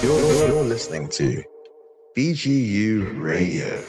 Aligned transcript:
You're, 0.00 0.46
you're 0.46 0.62
listening 0.62 1.08
to 1.08 1.42
BGU 2.16 3.20
Radio. 3.20 3.82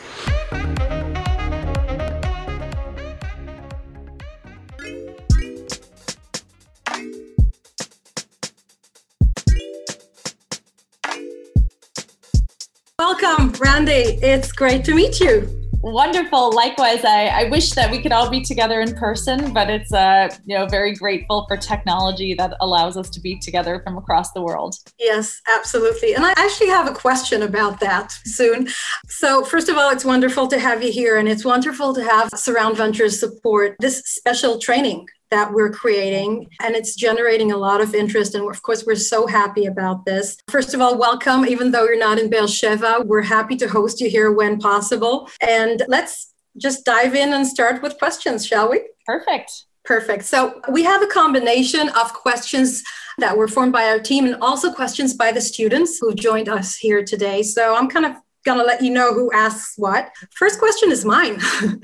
Welcome, 12.97 13.51
Randi. 13.59 13.91
It's 13.93 14.51
great 14.51 14.83
to 14.85 14.95
meet 14.95 15.19
you. 15.19 15.58
Wonderful. 15.81 16.51
Likewise, 16.51 17.05
I, 17.05 17.27
I 17.27 17.49
wish 17.49 17.71
that 17.71 17.89
we 17.89 18.01
could 18.01 18.11
all 18.11 18.29
be 18.29 18.41
together 18.41 18.81
in 18.81 18.95
person, 18.95 19.53
but 19.53 19.69
it's 19.69 19.93
uh, 19.93 20.29
you 20.45 20.57
know 20.57 20.65
very 20.65 20.93
grateful 20.93 21.45
for 21.47 21.55
technology 21.55 22.33
that 22.33 22.53
allows 22.59 22.97
us 22.97 23.09
to 23.11 23.21
be 23.21 23.39
together 23.39 23.81
from 23.83 23.97
across 23.97 24.31
the 24.33 24.41
world. 24.41 24.75
Yes, 24.99 25.41
absolutely. 25.55 26.15
And 26.15 26.25
I 26.25 26.33
actually 26.35 26.67
have 26.67 26.87
a 26.87 26.93
question 26.93 27.43
about 27.43 27.79
that 27.79 28.11
soon. 28.25 28.67
So 29.07 29.43
first 29.45 29.69
of 29.69 29.77
all, 29.77 29.89
it's 29.89 30.03
wonderful 30.03 30.47
to 30.47 30.59
have 30.59 30.83
you 30.83 30.91
here, 30.91 31.17
and 31.17 31.29
it's 31.29 31.45
wonderful 31.45 31.93
to 31.95 32.03
have 32.03 32.29
Surround 32.35 32.75
Ventures 32.75 33.17
support 33.17 33.75
this 33.79 33.99
special 34.05 34.59
training 34.59 35.07
that 35.31 35.51
we're 35.53 35.71
creating 35.71 36.47
and 36.61 36.75
it's 36.75 36.95
generating 36.95 37.51
a 37.51 37.57
lot 37.57 37.81
of 37.81 37.93
interest 37.93 38.35
and 38.35 38.49
of 38.49 38.61
course 38.61 38.85
we're 38.85 38.95
so 38.95 39.27
happy 39.27 39.65
about 39.65 40.05
this. 40.05 40.37
First 40.49 40.73
of 40.73 40.81
all 40.81 40.97
welcome. 40.97 41.45
Even 41.45 41.71
though 41.71 41.85
you're 41.85 41.97
not 41.97 42.19
in 42.19 42.29
beersheba 42.29 43.01
we're 43.05 43.21
happy 43.21 43.55
to 43.57 43.67
host 43.67 44.01
you 44.01 44.09
here 44.09 44.31
when 44.31 44.59
possible. 44.59 45.29
And 45.41 45.83
let's 45.87 46.33
just 46.57 46.85
dive 46.85 47.15
in 47.15 47.33
and 47.33 47.45
start 47.45 47.81
with 47.81 47.97
questions 47.97 48.45
shall 48.45 48.69
we? 48.69 48.81
Perfect. 49.05 49.65
Perfect. 49.85 50.25
So 50.25 50.61
we 50.69 50.83
have 50.83 51.01
a 51.01 51.07
combination 51.07 51.89
of 51.89 52.13
questions 52.13 52.83
that 53.17 53.35
were 53.35 53.47
formed 53.47 53.73
by 53.73 53.85
our 53.89 53.99
team 53.99 54.25
and 54.25 54.35
also 54.35 54.71
questions 54.71 55.13
by 55.13 55.31
the 55.31 55.41
students 55.41 55.97
who've 55.99 56.15
joined 56.15 56.49
us 56.49 56.77
here 56.77 57.03
today. 57.03 57.43
So 57.43 57.75
i'm 57.75 57.89
kind 57.89 58.05
of 58.05 58.13
gonna 58.45 58.63
let 58.63 58.81
you 58.81 58.89
know 58.89 59.13
who 59.13 59.31
asks 59.33 59.73
what. 59.77 60.11
First 60.33 60.59
question 60.59 60.91
is 60.91 61.05
mine. 61.05 61.39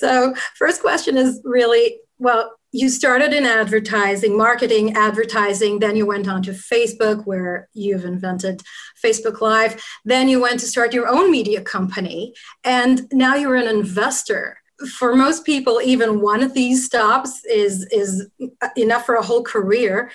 So 0.00 0.34
first 0.56 0.80
question 0.80 1.18
is 1.18 1.42
really 1.44 1.98
well 2.18 2.54
you 2.72 2.88
started 2.88 3.32
in 3.32 3.44
advertising, 3.44 4.36
marketing, 4.36 4.94
advertising. 4.94 5.80
Then 5.80 5.96
you 5.96 6.06
went 6.06 6.28
on 6.28 6.42
to 6.44 6.52
Facebook, 6.52 7.26
where 7.26 7.68
you've 7.74 8.04
invented 8.04 8.62
Facebook 9.02 9.40
Live. 9.40 9.82
Then 10.04 10.28
you 10.28 10.40
went 10.40 10.60
to 10.60 10.66
start 10.66 10.94
your 10.94 11.08
own 11.08 11.30
media 11.30 11.62
company. 11.62 12.34
And 12.64 13.08
now 13.12 13.34
you're 13.34 13.56
an 13.56 13.66
investor. 13.66 14.58
For 14.98 15.14
most 15.14 15.44
people, 15.44 15.80
even 15.82 16.20
one 16.20 16.42
of 16.42 16.54
these 16.54 16.86
stops 16.86 17.44
is, 17.44 17.86
is 17.92 18.28
enough 18.76 19.04
for 19.04 19.16
a 19.16 19.22
whole 19.22 19.42
career. 19.42 20.10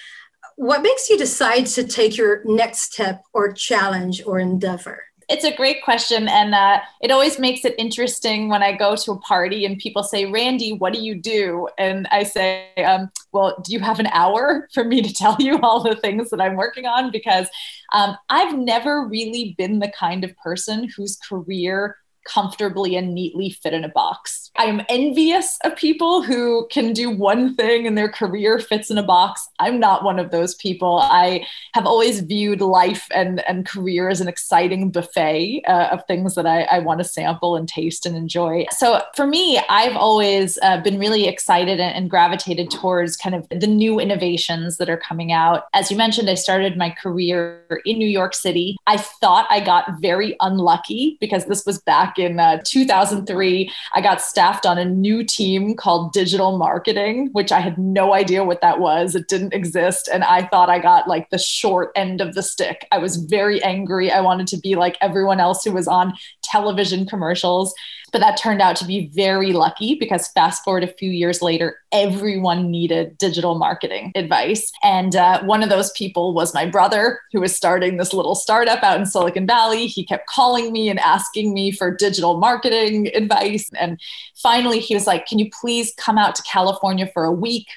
What 0.55 0.81
makes 0.81 1.09
you 1.09 1.17
decide 1.17 1.65
to 1.67 1.83
take 1.83 2.17
your 2.17 2.41
next 2.45 2.93
step 2.93 3.23
or 3.33 3.51
challenge 3.51 4.23
or 4.25 4.39
endeavor? 4.39 5.03
It's 5.27 5.43
a 5.43 5.55
great 5.55 5.83
question. 5.83 6.27
And 6.27 6.53
uh, 6.53 6.81
it 7.01 7.11
always 7.11 7.39
makes 7.39 7.65
it 7.65 7.75
interesting 7.77 8.49
when 8.49 8.61
I 8.61 8.73
go 8.75 8.95
to 8.95 9.11
a 9.11 9.19
party 9.19 9.65
and 9.65 9.77
people 9.77 10.03
say, 10.03 10.25
Randi, 10.25 10.73
what 10.73 10.93
do 10.93 10.99
you 10.99 11.15
do? 11.15 11.67
And 11.77 12.07
I 12.11 12.23
say, 12.23 12.69
um, 12.77 13.09
well, 13.31 13.59
do 13.63 13.73
you 13.73 13.79
have 13.79 13.99
an 13.99 14.07
hour 14.07 14.67
for 14.73 14.83
me 14.83 15.01
to 15.01 15.13
tell 15.13 15.35
you 15.39 15.59
all 15.61 15.81
the 15.81 15.95
things 15.95 16.29
that 16.29 16.41
I'm 16.41 16.55
working 16.55 16.85
on? 16.85 17.11
Because 17.11 17.47
um, 17.93 18.15
I've 18.29 18.57
never 18.57 19.07
really 19.07 19.55
been 19.57 19.79
the 19.79 19.91
kind 19.97 20.23
of 20.23 20.35
person 20.37 20.89
whose 20.95 21.17
career 21.17 21.97
comfortably 22.25 22.95
and 22.95 23.13
neatly 23.13 23.49
fit 23.49 23.73
in 23.73 23.83
a 23.83 23.89
box. 23.89 24.51
I 24.57 24.65
am 24.65 24.81
envious 24.89 25.57
of 25.63 25.75
people 25.75 26.21
who 26.21 26.67
can 26.71 26.93
do 26.93 27.09
one 27.09 27.55
thing 27.55 27.85
and 27.85 27.97
their 27.97 28.09
career 28.09 28.59
fits 28.59 28.89
in 28.89 28.97
a 28.97 29.03
box. 29.03 29.47
I'm 29.59 29.79
not 29.79 30.03
one 30.03 30.19
of 30.19 30.31
those 30.31 30.55
people. 30.55 30.99
I 30.99 31.45
have 31.73 31.85
always 31.85 32.21
viewed 32.21 32.61
life 32.61 33.07
and, 33.13 33.47
and 33.47 33.65
career 33.65 34.09
as 34.09 34.21
an 34.21 34.27
exciting 34.27 34.91
buffet 34.91 35.63
uh, 35.67 35.89
of 35.91 36.05
things 36.07 36.35
that 36.35 36.45
I, 36.45 36.63
I 36.63 36.79
want 36.79 36.99
to 36.99 37.03
sample 37.03 37.55
and 37.55 37.67
taste 37.67 38.05
and 38.05 38.15
enjoy. 38.15 38.65
So 38.71 39.01
for 39.15 39.27
me, 39.27 39.59
I've 39.69 39.95
always 39.95 40.57
uh, 40.61 40.81
been 40.81 40.99
really 40.99 41.27
excited 41.27 41.79
and, 41.79 41.95
and 41.95 42.09
gravitated 42.09 42.71
towards 42.71 43.17
kind 43.17 43.35
of 43.35 43.47
the 43.49 43.67
new 43.67 43.99
innovations 43.99 44.77
that 44.77 44.89
are 44.89 44.97
coming 44.97 45.31
out. 45.31 45.65
As 45.73 45.91
you 45.91 45.97
mentioned, 45.97 46.29
I 46.29 46.35
started 46.35 46.77
my 46.77 46.89
career 46.89 47.81
in 47.85 47.97
New 47.97 48.07
York 48.07 48.33
City. 48.33 48.77
I 48.87 48.97
thought 48.97 49.47
I 49.49 49.59
got 49.59 49.99
very 50.01 50.35
unlucky 50.39 51.17
because 51.19 51.45
this 51.45 51.65
was 51.65 51.79
back 51.81 52.14
back 52.15 52.29
in 52.29 52.39
uh, 52.39 52.61
2003. 52.65 53.71
I 53.93 54.01
got 54.01 54.21
staffed 54.21 54.65
on 54.65 54.77
a 54.77 54.85
new 54.85 55.23
team 55.23 55.75
called 55.75 56.13
digital 56.13 56.57
marketing, 56.57 57.29
which 57.31 57.51
I 57.51 57.59
had 57.59 57.77
no 57.77 58.13
idea 58.13 58.43
what 58.43 58.61
that 58.61 58.79
was. 58.79 59.15
It 59.15 59.27
didn't 59.27 59.53
exist. 59.53 60.09
And 60.11 60.23
I 60.23 60.47
thought 60.47 60.69
I 60.69 60.79
got 60.79 61.07
like 61.07 61.29
the 61.29 61.37
short 61.37 61.91
end 61.95 62.21
of 62.21 62.35
the 62.35 62.43
stick. 62.43 62.87
I 62.91 62.97
was 62.97 63.17
very 63.17 63.61
angry. 63.63 64.11
I 64.11 64.21
wanted 64.21 64.47
to 64.47 64.57
be 64.57 64.75
like 64.75 64.97
everyone 65.01 65.39
else 65.39 65.63
who 65.63 65.71
was 65.71 65.87
on 65.87 66.13
television 66.43 67.05
commercials. 67.05 67.73
But 68.15 68.21
that 68.21 68.37
turned 68.37 68.61
out 68.61 68.77
to 68.77 68.85
be 68.85 69.09
very 69.13 69.51
lucky 69.51 69.95
because 69.95 70.29
fast 70.29 70.63
forward 70.63 70.85
a 70.85 70.87
few 70.87 71.09
years 71.09 71.41
later, 71.41 71.79
everyone 71.91 72.71
needed 72.71 73.17
digital 73.17 73.55
marketing 73.55 74.13
advice. 74.15 74.71
And 74.83 75.17
uh, 75.17 75.43
one 75.43 75.63
of 75.63 75.67
those 75.67 75.91
people 75.91 76.33
was 76.33 76.53
my 76.53 76.65
brother, 76.65 77.19
who 77.33 77.41
was 77.41 77.53
starting 77.53 77.97
this 77.97 78.13
little 78.13 78.33
startup 78.33 78.81
out 78.83 78.97
in 78.97 79.05
Silicon 79.05 79.45
Valley. 79.45 79.87
He 79.87 80.05
kept 80.05 80.27
calling 80.27 80.71
me 80.71 80.87
and 80.87 80.97
asking 80.99 81.53
me 81.53 81.71
for 81.71 81.91
digital 82.09 82.37
marketing 82.37 83.09
advice. 83.13 83.69
And 83.79 83.99
finally, 84.35 84.79
he 84.79 84.93
was 84.93 85.07
like, 85.07 85.25
Can 85.25 85.39
you 85.39 85.49
please 85.61 85.93
come 85.97 86.17
out 86.17 86.35
to 86.35 86.43
California 86.43 87.09
for 87.13 87.23
a 87.23 87.31
week? 87.31 87.67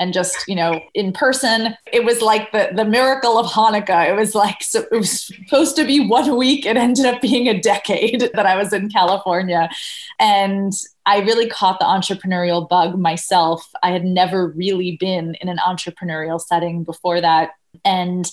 and 0.00 0.12
just 0.12 0.36
you 0.46 0.54
know 0.54 0.80
in 0.94 1.12
person? 1.12 1.74
It 1.92 2.04
was 2.04 2.22
like 2.22 2.52
the 2.52 2.70
the 2.74 2.84
miracle 2.84 3.38
of 3.38 3.46
hanukkah. 3.46 4.08
It 4.08 4.14
was 4.14 4.34
like 4.34 4.62
so 4.62 4.84
it 4.90 4.96
was 4.96 5.26
supposed 5.26 5.76
to 5.76 5.84
be 5.84 6.06
one 6.06 6.36
week. 6.36 6.66
It 6.66 6.76
ended 6.76 7.06
up 7.06 7.20
being 7.20 7.48
a 7.48 7.60
decade 7.60 8.20
that 8.34 8.46
i 8.46 8.56
was 8.56 8.72
in 8.72 8.88
california. 8.88 9.68
And 10.18 10.72
i 11.06 11.18
really 11.20 11.48
caught 11.48 11.78
the 11.78 11.84
entrepreneurial 11.84 12.68
bug 12.68 12.98
myself. 12.98 13.66
I 13.82 13.90
had 13.90 14.04
never 14.04 14.48
really 14.48 14.96
been 14.98 15.34
in 15.40 15.48
an 15.48 15.58
entrepreneurial 15.58 16.40
setting 16.40 16.84
before 16.84 17.20
that. 17.20 17.50
And 17.84 18.30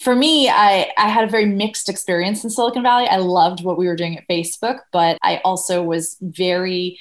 for 0.00 0.14
me, 0.14 0.48
I, 0.48 0.92
I 0.96 1.08
had 1.08 1.24
a 1.24 1.30
very 1.30 1.46
mixed 1.46 1.88
experience 1.88 2.44
in 2.44 2.50
Silicon 2.50 2.82
Valley. 2.82 3.08
I 3.08 3.16
loved 3.16 3.64
what 3.64 3.78
we 3.78 3.86
were 3.86 3.96
doing 3.96 4.16
at 4.16 4.28
Facebook, 4.28 4.80
but 4.92 5.18
I 5.22 5.40
also 5.44 5.82
was 5.82 6.16
very 6.20 6.98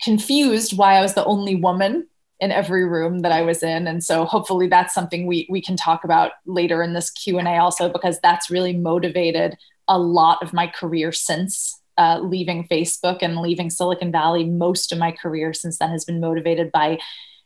confused 0.00 0.76
why 0.76 0.94
I 0.94 1.02
was 1.02 1.14
the 1.14 1.24
only 1.24 1.56
woman 1.56 2.06
in 2.40 2.52
every 2.52 2.84
room 2.84 3.20
that 3.20 3.32
I 3.32 3.42
was 3.42 3.64
in. 3.64 3.88
And 3.88 4.04
so 4.04 4.24
hopefully 4.24 4.68
that's 4.68 4.94
something 4.94 5.26
we 5.26 5.46
we 5.50 5.60
can 5.60 5.76
talk 5.76 6.04
about 6.04 6.32
later 6.46 6.82
in 6.82 6.92
this 6.92 7.10
Q&A 7.10 7.58
also 7.58 7.92
because 7.92 8.20
that's 8.20 8.50
really 8.50 8.76
motivated 8.76 9.56
a 9.88 9.98
lot 9.98 10.40
of 10.42 10.52
my 10.52 10.68
career 10.68 11.10
since 11.10 11.80
uh, 11.96 12.20
leaving 12.22 12.68
Facebook 12.68 13.18
and 13.22 13.38
leaving 13.38 13.70
Silicon 13.70 14.12
Valley. 14.12 14.44
Most 14.44 14.92
of 14.92 14.98
my 14.98 15.10
career 15.10 15.52
since 15.52 15.78
then 15.78 15.90
has 15.90 16.04
been 16.04 16.20
motivated 16.20 16.70
by 16.70 16.98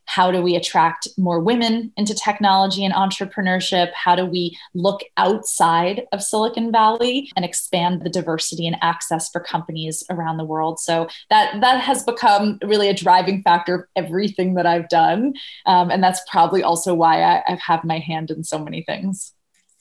how 0.06 0.30
do 0.30 0.42
we 0.42 0.56
attract 0.56 1.08
more 1.16 1.40
women 1.40 1.92
into 1.96 2.14
technology 2.14 2.84
and 2.84 2.94
entrepreneurship? 2.94 3.92
How 3.92 4.14
do 4.14 4.26
we 4.26 4.56
look 4.74 5.02
outside 5.16 6.06
of 6.12 6.22
Silicon 6.22 6.72
Valley 6.72 7.30
and 7.36 7.44
expand 7.44 8.02
the 8.02 8.10
diversity 8.10 8.66
and 8.66 8.76
access 8.82 9.30
for 9.30 9.40
companies 9.40 10.02
around 10.10 10.36
the 10.36 10.44
world? 10.44 10.80
So 10.80 11.08
that 11.30 11.60
that 11.60 11.80
has 11.80 12.02
become 12.02 12.58
really 12.62 12.88
a 12.88 12.94
driving 12.94 13.42
factor 13.42 13.74
of 13.74 13.84
everything 13.96 14.54
that 14.54 14.66
I've 14.66 14.88
done, 14.88 15.34
um, 15.66 15.90
and 15.90 16.02
that's 16.02 16.20
probably 16.30 16.62
also 16.62 16.94
why 16.94 17.22
I, 17.22 17.42
I 17.48 17.58
have 17.66 17.84
my 17.84 17.98
hand 17.98 18.30
in 18.30 18.44
so 18.44 18.58
many 18.58 18.82
things. 18.82 19.32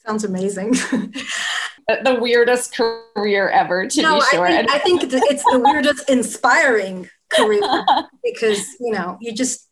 Sounds 0.05 0.23
amazing. 0.23 0.71
the 1.87 2.17
weirdest 2.19 2.75
career 2.75 3.49
ever, 3.49 3.87
to 3.87 4.01
no, 4.01 4.15
be 4.15 4.25
sure. 4.31 4.45
I 4.45 4.57
think, 4.57 4.71
I 4.71 4.79
think 4.79 5.01
it's 5.03 5.43
the 5.43 5.59
weirdest 5.59 6.09
inspiring 6.09 7.09
career 7.31 7.61
because 8.23 8.65
you 8.79 8.91
know 8.91 9.17
you 9.21 9.33
just 9.33 9.67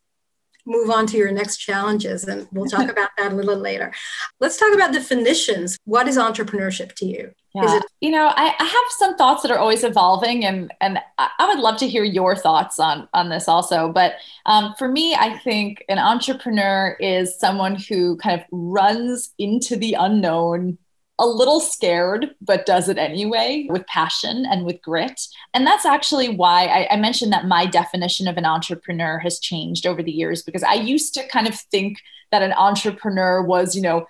move 0.66 0.90
on 0.90 1.08
to 1.08 1.18
your 1.18 1.32
next 1.32 1.58
challenges. 1.58 2.24
And 2.24 2.48
we'll 2.52 2.70
talk 2.70 2.90
about 2.92 3.10
that 3.18 3.32
a 3.32 3.36
little 3.36 3.58
later. 3.58 3.94
Let's 4.40 4.58
talk 4.58 4.74
about 4.74 4.94
definitions. 4.94 5.78
What 5.86 6.08
is 6.08 6.18
entrepreneurship 6.18 6.94
to 6.96 7.06
you? 7.06 7.32
Yeah. 7.56 7.78
It- 7.78 7.84
you 8.02 8.12
know, 8.12 8.28
I, 8.28 8.56
I, 8.58 8.64
have 8.64 8.84
some 8.98 9.18
thoughts 9.18 9.42
that 9.42 9.52
are 9.52 9.58
always 9.58 9.84
evolving, 9.84 10.46
and 10.46 10.72
and 10.80 11.00
I 11.18 11.48
would 11.48 11.60
love 11.60 11.78
to 11.80 11.88
hear 11.88 12.04
your 12.04 12.36
thoughts 12.36 12.80
on 12.80 13.10
on 13.14 13.30
this 13.30 13.48
also. 13.48 13.92
But 13.92 14.14
um, 14.46 14.74
for 14.78 14.88
me, 14.88 15.16
I 15.16 15.38
think 15.40 15.84
an 15.90 15.98
entrepreneur 16.00 16.96
is 17.00 17.38
someone 17.38 17.76
who 17.76 18.18
kind 18.18 18.40
of 18.40 18.46
runs 18.52 19.34
into 19.38 19.76
the 19.76 19.96
unknown 19.96 20.78
a 21.20 21.28
little 21.28 21.60
scared, 21.60 22.34
but 22.42 22.66
does 22.66 22.88
it 22.88 22.98
anyway 22.98 23.68
with 23.70 23.86
passion 23.88 24.46
and 24.50 24.66
with 24.66 24.82
grit. 24.82 25.22
And 25.54 25.68
that's 25.68 25.86
actually 25.86 26.30
why 26.30 26.66
I, 26.66 26.94
I, 26.94 26.96
mentioned 26.96 27.34
that 27.34 27.46
my 27.46 27.66
definition 27.66 28.28
of 28.28 28.38
an 28.38 28.46
entrepreneur 28.46 29.20
has 29.20 29.40
changed 29.40 29.86
over 29.86 30.02
the 30.02 30.12
years 30.12 30.42
because 30.42 30.64
I 30.64 30.76
used 30.76 31.14
to 31.16 31.28
kind 31.28 31.48
of 31.48 31.56
think 31.56 31.98
that 32.32 32.42
an 32.42 32.54
entrepreneur 32.54 33.44
was, 33.44 33.76
you 33.76 33.82
know, 33.82 34.08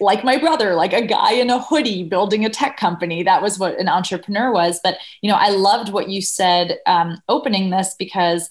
like 0.00 0.24
my 0.24 0.36
brother, 0.36 0.74
like 0.74 0.92
a 0.92 1.06
guy 1.06 1.32
in 1.32 1.50
a 1.50 1.62
hoodie 1.62 2.04
building 2.04 2.44
a 2.44 2.50
tech 2.50 2.76
company. 2.76 3.22
That 3.22 3.42
was 3.42 3.58
what 3.58 3.78
an 3.78 3.88
entrepreneur 3.88 4.52
was. 4.52 4.80
But, 4.82 4.98
you 5.22 5.30
know, 5.30 5.36
I 5.36 5.50
loved 5.50 5.92
what 5.92 6.08
you 6.08 6.22
said 6.22 6.78
um, 6.86 7.20
opening 7.28 7.70
this 7.70 7.94
because 7.98 8.50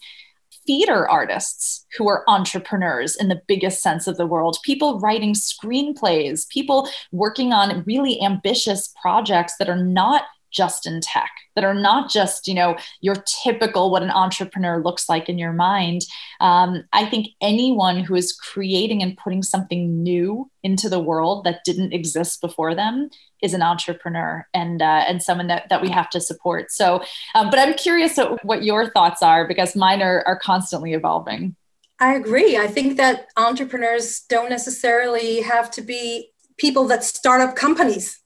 theater 0.67 1.09
artists 1.09 1.85
who 1.97 2.07
are 2.07 2.23
entrepreneurs 2.27 3.15
in 3.15 3.29
the 3.29 3.41
biggest 3.47 3.81
sense 3.81 4.05
of 4.05 4.17
the 4.17 4.27
world, 4.27 4.57
people 4.63 4.99
writing 4.99 5.33
screenplays, 5.33 6.47
people 6.49 6.89
working 7.11 7.53
on 7.53 7.83
really 7.87 8.21
ambitious 8.21 8.93
projects 9.01 9.55
that 9.57 9.69
are 9.69 9.83
not 9.83 10.23
just 10.51 10.85
in 10.85 11.01
tech 11.01 11.31
that 11.55 11.63
are 11.63 11.73
not 11.73 12.09
just 12.09 12.47
you 12.47 12.53
know 12.53 12.77
your 13.01 13.15
typical 13.43 13.91
what 13.91 14.03
an 14.03 14.11
entrepreneur 14.11 14.81
looks 14.81 15.09
like 15.09 15.27
in 15.29 15.37
your 15.37 15.53
mind. 15.53 16.03
Um, 16.39 16.83
i 16.93 17.05
think 17.05 17.27
anyone 17.41 17.99
who 17.99 18.15
is 18.15 18.31
creating 18.33 19.01
and 19.01 19.17
putting 19.17 19.43
something 19.43 20.03
new 20.03 20.49
into 20.63 20.89
the 20.89 20.99
world 20.99 21.43
that 21.45 21.63
didn't 21.65 21.93
exist 21.93 22.41
before 22.41 22.75
them 22.75 23.09
is 23.41 23.53
an 23.53 23.61
entrepreneur 23.61 24.47
and 24.53 24.81
uh, 24.81 25.03
and 25.07 25.21
someone 25.21 25.47
that, 25.47 25.69
that 25.69 25.81
we 25.81 25.89
have 25.89 26.09
to 26.09 26.19
support. 26.19 26.71
So 26.71 27.01
um, 27.35 27.49
but 27.49 27.59
i'm 27.59 27.73
curious 27.73 28.17
what 28.43 28.63
your 28.63 28.89
thoughts 28.89 29.21
are 29.21 29.47
because 29.47 29.75
mine 29.75 30.01
are, 30.01 30.23
are 30.27 30.39
constantly 30.39 30.93
evolving. 30.93 31.55
I 31.99 32.13
agree. 32.13 32.57
I 32.57 32.67
think 32.67 32.97
that 32.97 33.27
entrepreneurs 33.37 34.21
don't 34.21 34.49
necessarily 34.49 35.41
have 35.41 35.71
to 35.71 35.81
be 35.81 36.29
people 36.57 36.87
that 36.87 37.03
start 37.03 37.41
up 37.41 37.55
companies 37.55 38.19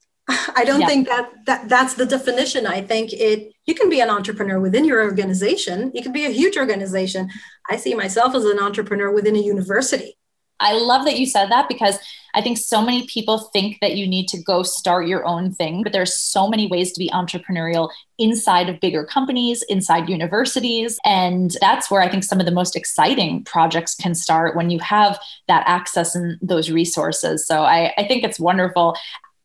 I 0.55 0.63
don't 0.65 0.81
yeah. 0.81 0.87
think 0.87 1.07
that, 1.07 1.29
that 1.45 1.69
that's 1.69 1.93
the 1.95 2.05
definition. 2.05 2.65
I 2.65 2.81
think 2.81 3.13
it 3.13 3.53
you 3.65 3.75
can 3.75 3.89
be 3.89 4.01
an 4.01 4.09
entrepreneur 4.09 4.59
within 4.59 4.85
your 4.85 5.03
organization. 5.03 5.91
You 5.93 6.01
can 6.01 6.11
be 6.11 6.25
a 6.25 6.29
huge 6.29 6.57
organization. 6.57 7.29
I 7.69 7.77
see 7.77 7.93
myself 7.93 8.35
as 8.35 8.45
an 8.45 8.59
entrepreneur 8.59 9.11
within 9.11 9.35
a 9.35 9.39
university. 9.39 10.17
I 10.61 10.73
love 10.73 11.05
that 11.05 11.19
you 11.19 11.25
said 11.25 11.49
that 11.49 11.67
because 11.67 11.97
I 12.33 12.41
think 12.41 12.57
so 12.57 12.81
many 12.81 13.07
people 13.07 13.39
think 13.51 13.79
that 13.81 13.95
you 13.95 14.07
need 14.07 14.27
to 14.29 14.41
go 14.41 14.63
start 14.63 15.07
your 15.07 15.25
own 15.25 15.51
thing, 15.51 15.83
but 15.83 15.91
there's 15.91 16.15
so 16.15 16.47
many 16.47 16.67
ways 16.67 16.91
to 16.93 16.99
be 16.99 17.09
entrepreneurial 17.09 17.89
inside 18.17 18.69
of 18.69 18.79
bigger 18.79 19.03
companies, 19.03 19.63
inside 19.63 20.07
universities. 20.07 20.97
And 21.03 21.57
that's 21.59 21.91
where 21.91 22.01
I 22.01 22.09
think 22.09 22.23
some 22.23 22.39
of 22.39 22.45
the 22.45 22.51
most 22.51 22.75
exciting 22.75 23.43
projects 23.43 23.95
can 23.95 24.15
start 24.15 24.55
when 24.55 24.69
you 24.69 24.79
have 24.79 25.19
that 25.47 25.63
access 25.67 26.15
and 26.15 26.37
those 26.41 26.71
resources. 26.71 27.45
So 27.45 27.63
I, 27.63 27.91
I 27.97 28.07
think 28.07 28.23
it's 28.23 28.39
wonderful 28.39 28.95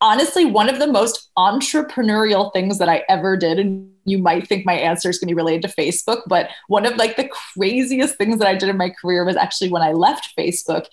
honestly 0.01 0.45
one 0.45 0.69
of 0.69 0.79
the 0.79 0.87
most 0.87 1.31
entrepreneurial 1.39 2.53
things 2.53 2.79
that 2.79 2.89
I 2.89 3.05
ever 3.09 3.37
did. 3.37 3.59
And 3.59 3.91
you 4.05 4.19
might 4.19 4.47
think 4.47 4.67
my 4.67 4.75
answer 4.75 5.11
is 5.11 5.19
going 5.19 5.29
to 5.29 5.35
be 5.35 5.37
related 5.37 5.63
to 5.63 5.77
Facebook, 5.77 6.23
but 6.27 6.51
one 6.69 6.87
of 6.87 6.97
like 6.97 7.17
the 7.17 7.29
craziest 7.29 8.17
things 8.17 8.39
that 8.39 8.49
I 8.49 8.55
did 8.55 8.69
in 8.69 8.77
my 8.77 8.91
career 8.91 9.25
was 9.25 9.37
actually 9.37 9.71
when 9.71 9.83
I 9.83 9.93
left 9.93 10.35
Facebook, 10.39 10.87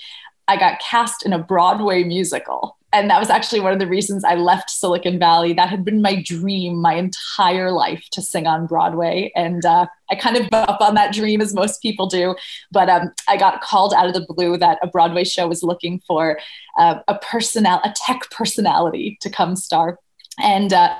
I 0.47 0.57
got 0.57 0.79
cast 0.79 1.25
in 1.25 1.33
a 1.33 1.39
Broadway 1.39 2.03
musical 2.03 2.77
and 2.93 3.09
that 3.09 3.19
was 3.19 3.31
actually 3.31 3.59
one 3.59 3.73
of 3.73 3.79
the 3.79 3.87
reasons 3.87 4.23
I 4.23 4.35
left 4.35 4.69
Silicon 4.69 5.17
Valley. 5.17 5.51
That 5.51 5.69
had 5.69 5.83
been 5.83 6.01
my 6.01 6.21
dream 6.21 6.79
my 6.79 6.93
entire 6.93 7.71
life 7.71 8.07
to 8.11 8.21
sing 8.21 8.45
on 8.45 8.67
Broadway, 8.67 9.31
and 9.35 9.65
uh, 9.65 9.87
I 10.11 10.15
kind 10.15 10.37
of 10.37 10.47
up 10.53 10.79
on 10.79 10.93
that 10.93 11.11
dream 11.11 11.41
as 11.41 11.55
most 11.55 11.81
people 11.81 12.05
do. 12.05 12.35
But 12.71 12.89
um, 12.89 13.11
I 13.27 13.35
got 13.35 13.61
called 13.61 13.95
out 13.95 14.05
of 14.05 14.13
the 14.13 14.25
blue 14.29 14.57
that 14.57 14.77
a 14.83 14.87
Broadway 14.87 15.23
show 15.23 15.47
was 15.47 15.63
looking 15.63 16.01
for 16.07 16.39
uh, 16.77 16.99
a 17.07 17.17
personal, 17.17 17.81
a 17.83 17.91
tech 17.95 18.29
personality 18.29 19.17
to 19.21 19.29
come 19.29 19.55
star, 19.55 19.97
and 20.39 20.71
uh, 20.71 20.95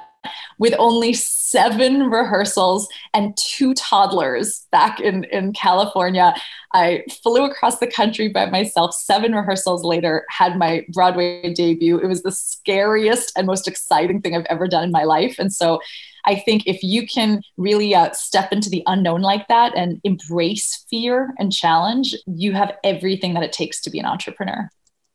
with 0.57 0.73
only 0.77 1.13
seven 1.13 2.09
rehearsals 2.09 2.87
and 3.13 3.37
two 3.37 3.73
toddlers 3.73 4.65
back 4.71 4.99
in, 4.99 5.23
in 5.25 5.53
California. 5.53 6.33
I 6.73 7.03
flew 7.21 7.45
across 7.45 7.79
the 7.79 7.87
country 7.87 8.27
by 8.29 8.47
myself. 8.47 8.95
Seven 8.95 9.33
rehearsals 9.33 9.83
later, 9.83 10.25
had 10.29 10.57
my 10.57 10.85
Broadway 10.89 11.53
debut. 11.53 11.99
It 11.99 12.07
was 12.07 12.23
the 12.23 12.31
scariest 12.31 13.31
and 13.37 13.45
most 13.45 13.67
exciting 13.67 14.21
thing 14.21 14.35
I've 14.35 14.45
ever 14.49 14.67
done 14.67 14.83
in 14.83 14.91
my 14.91 15.03
life. 15.03 15.35
And 15.37 15.53
so 15.53 15.79
I 16.25 16.35
think 16.35 16.63
if 16.65 16.81
you 16.83 17.05
can 17.05 17.41
really 17.57 17.93
uh, 17.93 18.11
step 18.13 18.51
into 18.51 18.69
the 18.69 18.83
unknown 18.87 19.21
like 19.21 19.47
that 19.49 19.75
and 19.75 19.99
embrace 20.03 20.85
fear 20.89 21.33
and 21.37 21.51
challenge, 21.51 22.15
you 22.25 22.53
have 22.53 22.77
everything 22.83 23.33
that 23.33 23.43
it 23.43 23.51
takes 23.51 23.81
to 23.81 23.89
be 23.89 23.99
an 23.99 24.05
entrepreneur. 24.05 24.69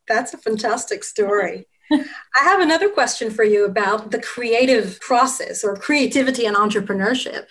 That's 0.06 0.34
a 0.34 0.38
fantastic 0.38 1.04
story. 1.04 1.66
I 1.90 2.44
have 2.44 2.60
another 2.60 2.88
question 2.88 3.30
for 3.30 3.44
you 3.44 3.64
about 3.64 4.10
the 4.10 4.20
creative 4.20 5.00
process 5.00 5.64
or 5.64 5.76
creativity 5.76 6.46
and 6.46 6.56
entrepreneurship. 6.56 7.46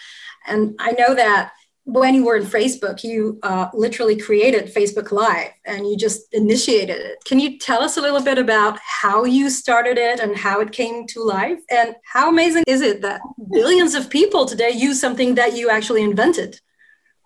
And 0.48 0.76
I 0.80 0.92
know 0.92 1.14
that 1.16 1.52
when 1.88 2.14
you 2.14 2.26
were 2.26 2.36
in 2.36 2.44
Facebook, 2.44 3.02
you 3.02 3.40
uh, 3.44 3.70
literally 3.74 4.18
created 4.18 4.74
Facebook 4.74 5.14
Live 5.14 5.52
and 5.66 5.88
you 5.88 5.96
just 5.96 6.34
initiated 6.34 6.98
it. 6.98 7.18
Can 7.24 7.40
you 7.40 7.58
tell 7.58 7.82
us 7.82 7.96
a 7.96 8.02
little 8.02 8.22
bit 8.22 8.38
about 8.38 8.78
how 8.80 9.24
you 9.24 9.50
started 9.50 9.98
it 9.98 10.20
and 10.20 10.36
how 10.36 10.60
it 10.60 10.74
came 10.74 11.08
to 11.08 11.24
life? 11.24 11.60
And 11.72 11.96
how 12.04 12.30
amazing 12.30 12.66
is 12.68 12.82
it 12.82 13.02
that 13.04 13.22
billions 13.54 13.96
of 13.96 14.10
people 14.10 14.46
today 14.46 14.72
use 14.72 15.00
something 15.00 15.36
that 15.36 15.56
you 15.56 15.70
actually 15.70 16.04
invented? 16.04 16.60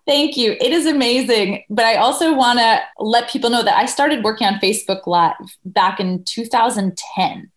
Thank 0.07 0.36
you. 0.36 0.53
It 0.59 0.71
is 0.71 0.86
amazing. 0.86 1.63
But 1.69 1.86
I 1.86 1.95
also 1.95 2.33
want 2.33 2.59
to 2.59 2.81
let 2.98 3.30
people 3.30 3.50
know 3.50 3.63
that 3.63 3.77
I 3.77 3.86
started 3.86 4.24
working 4.24 4.48
on 4.48 4.56
Facebook 4.56 5.06
Live 5.06 5.36
back 5.63 6.00
in 6.00 6.24
2010. 6.25 7.51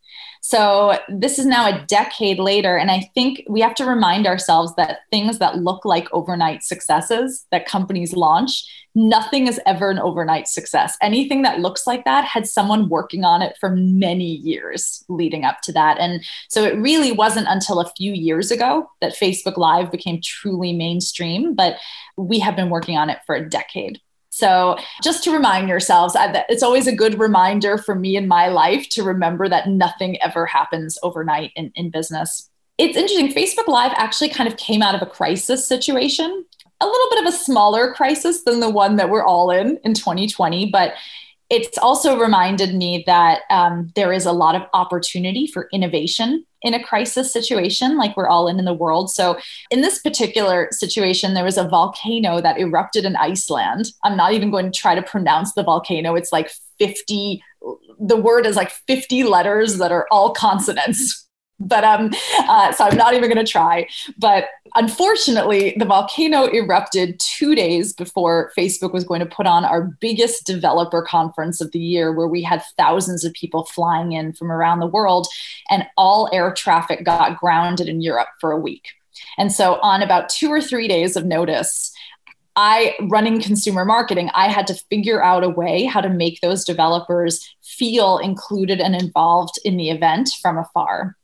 So 0.46 0.98
this 1.08 1.38
is 1.38 1.46
now 1.46 1.66
a 1.66 1.86
decade 1.86 2.38
later. 2.38 2.76
And 2.76 2.90
I 2.90 3.10
think 3.14 3.42
we 3.48 3.62
have 3.62 3.74
to 3.76 3.86
remind 3.86 4.26
ourselves 4.26 4.74
that 4.74 4.98
things 5.10 5.38
that 5.38 5.56
look 5.56 5.86
like 5.86 6.06
overnight 6.12 6.62
successes 6.62 7.46
that 7.50 7.64
companies 7.64 8.12
launch, 8.12 8.62
nothing 8.94 9.46
is 9.46 9.58
ever 9.64 9.88
an 9.88 9.98
overnight 9.98 10.46
success. 10.46 10.98
Anything 11.00 11.40
that 11.42 11.60
looks 11.60 11.86
like 11.86 12.04
that 12.04 12.26
had 12.26 12.46
someone 12.46 12.90
working 12.90 13.24
on 13.24 13.40
it 13.40 13.56
for 13.58 13.70
many 13.70 14.32
years 14.32 15.02
leading 15.08 15.46
up 15.46 15.62
to 15.62 15.72
that. 15.72 15.98
And 15.98 16.22
so 16.50 16.62
it 16.62 16.76
really 16.76 17.10
wasn't 17.10 17.46
until 17.48 17.80
a 17.80 17.90
few 17.96 18.12
years 18.12 18.50
ago 18.50 18.86
that 19.00 19.16
Facebook 19.16 19.56
Live 19.56 19.90
became 19.90 20.20
truly 20.22 20.74
mainstream, 20.74 21.54
but 21.54 21.76
we 22.18 22.38
have 22.40 22.54
been 22.54 22.68
working 22.68 22.98
on 22.98 23.08
it 23.08 23.20
for 23.24 23.34
a 23.34 23.48
decade. 23.48 23.98
So, 24.34 24.76
just 25.00 25.22
to 25.24 25.30
remind 25.30 25.68
yourselves, 25.68 26.16
it's 26.18 26.64
always 26.64 26.88
a 26.88 26.96
good 26.96 27.20
reminder 27.20 27.78
for 27.78 27.94
me 27.94 28.16
in 28.16 28.26
my 28.26 28.48
life 28.48 28.88
to 28.88 29.04
remember 29.04 29.48
that 29.48 29.68
nothing 29.68 30.20
ever 30.22 30.44
happens 30.44 30.98
overnight 31.04 31.52
in, 31.54 31.70
in 31.76 31.88
business. 31.88 32.50
It's 32.76 32.96
interesting. 32.96 33.32
Facebook 33.32 33.68
Live 33.68 33.92
actually 33.94 34.30
kind 34.30 34.48
of 34.48 34.56
came 34.56 34.82
out 34.82 34.96
of 34.96 35.02
a 35.02 35.06
crisis 35.06 35.68
situation, 35.68 36.44
a 36.80 36.84
little 36.84 37.10
bit 37.10 37.24
of 37.24 37.32
a 37.32 37.36
smaller 37.36 37.94
crisis 37.94 38.42
than 38.42 38.58
the 38.58 38.68
one 38.68 38.96
that 38.96 39.08
we're 39.08 39.22
all 39.22 39.52
in 39.52 39.78
in 39.84 39.94
2020, 39.94 40.68
but 40.68 40.94
it's 41.50 41.78
also 41.78 42.18
reminded 42.18 42.74
me 42.74 43.04
that 43.06 43.42
um, 43.50 43.92
there 43.94 44.12
is 44.12 44.26
a 44.26 44.32
lot 44.32 44.54
of 44.54 44.62
opportunity 44.72 45.46
for 45.46 45.68
innovation 45.72 46.44
in 46.62 46.72
a 46.72 46.82
crisis 46.82 47.30
situation 47.30 47.98
like 47.98 48.16
we're 48.16 48.28
all 48.28 48.48
in 48.48 48.58
in 48.58 48.64
the 48.64 48.72
world. 48.72 49.10
So, 49.10 49.38
in 49.70 49.82
this 49.82 50.00
particular 50.00 50.68
situation, 50.72 51.34
there 51.34 51.44
was 51.44 51.58
a 51.58 51.68
volcano 51.68 52.40
that 52.40 52.58
erupted 52.58 53.04
in 53.04 53.16
Iceland. 53.16 53.92
I'm 54.02 54.16
not 54.16 54.32
even 54.32 54.50
going 54.50 54.72
to 54.72 54.78
try 54.78 54.94
to 54.94 55.02
pronounce 55.02 55.52
the 55.52 55.62
volcano, 55.62 56.14
it's 56.14 56.32
like 56.32 56.50
50, 56.78 57.42
the 58.00 58.16
word 58.16 58.46
is 58.46 58.56
like 58.56 58.72
50 58.88 59.24
letters 59.24 59.78
that 59.78 59.92
are 59.92 60.06
all 60.10 60.32
consonants 60.32 61.23
but 61.60 61.84
um 61.84 62.10
uh, 62.40 62.72
so 62.72 62.84
i'm 62.84 62.96
not 62.96 63.14
even 63.14 63.32
going 63.32 63.44
to 63.44 63.50
try 63.50 63.86
but 64.18 64.46
unfortunately 64.74 65.74
the 65.78 65.84
volcano 65.84 66.46
erupted 66.46 67.18
two 67.20 67.54
days 67.54 67.92
before 67.92 68.52
facebook 68.56 68.92
was 68.92 69.04
going 69.04 69.20
to 69.20 69.26
put 69.26 69.46
on 69.46 69.64
our 69.64 69.82
biggest 70.00 70.46
developer 70.46 71.02
conference 71.02 71.60
of 71.60 71.70
the 71.72 71.78
year 71.78 72.12
where 72.12 72.28
we 72.28 72.42
had 72.42 72.62
thousands 72.76 73.24
of 73.24 73.32
people 73.32 73.64
flying 73.66 74.12
in 74.12 74.32
from 74.32 74.50
around 74.50 74.80
the 74.80 74.86
world 74.86 75.28
and 75.70 75.86
all 75.96 76.28
air 76.32 76.52
traffic 76.52 77.04
got 77.04 77.38
grounded 77.38 77.88
in 77.88 78.00
europe 78.00 78.28
for 78.40 78.50
a 78.50 78.58
week 78.58 78.88
and 79.38 79.52
so 79.52 79.78
on 79.80 80.02
about 80.02 80.28
two 80.28 80.48
or 80.48 80.60
three 80.60 80.88
days 80.88 81.16
of 81.16 81.24
notice 81.24 81.92
I, 82.56 82.94
running 83.08 83.40
consumer 83.40 83.84
marketing, 83.84 84.30
I 84.32 84.48
had 84.48 84.66
to 84.68 84.74
figure 84.74 85.22
out 85.22 85.42
a 85.42 85.48
way 85.48 85.84
how 85.84 86.00
to 86.00 86.08
make 86.08 86.40
those 86.40 86.64
developers 86.64 87.44
feel 87.62 88.18
included 88.18 88.80
and 88.80 88.94
involved 88.94 89.58
in 89.64 89.76
the 89.76 89.90
event 89.90 90.30
from 90.40 90.58
afar. 90.58 91.16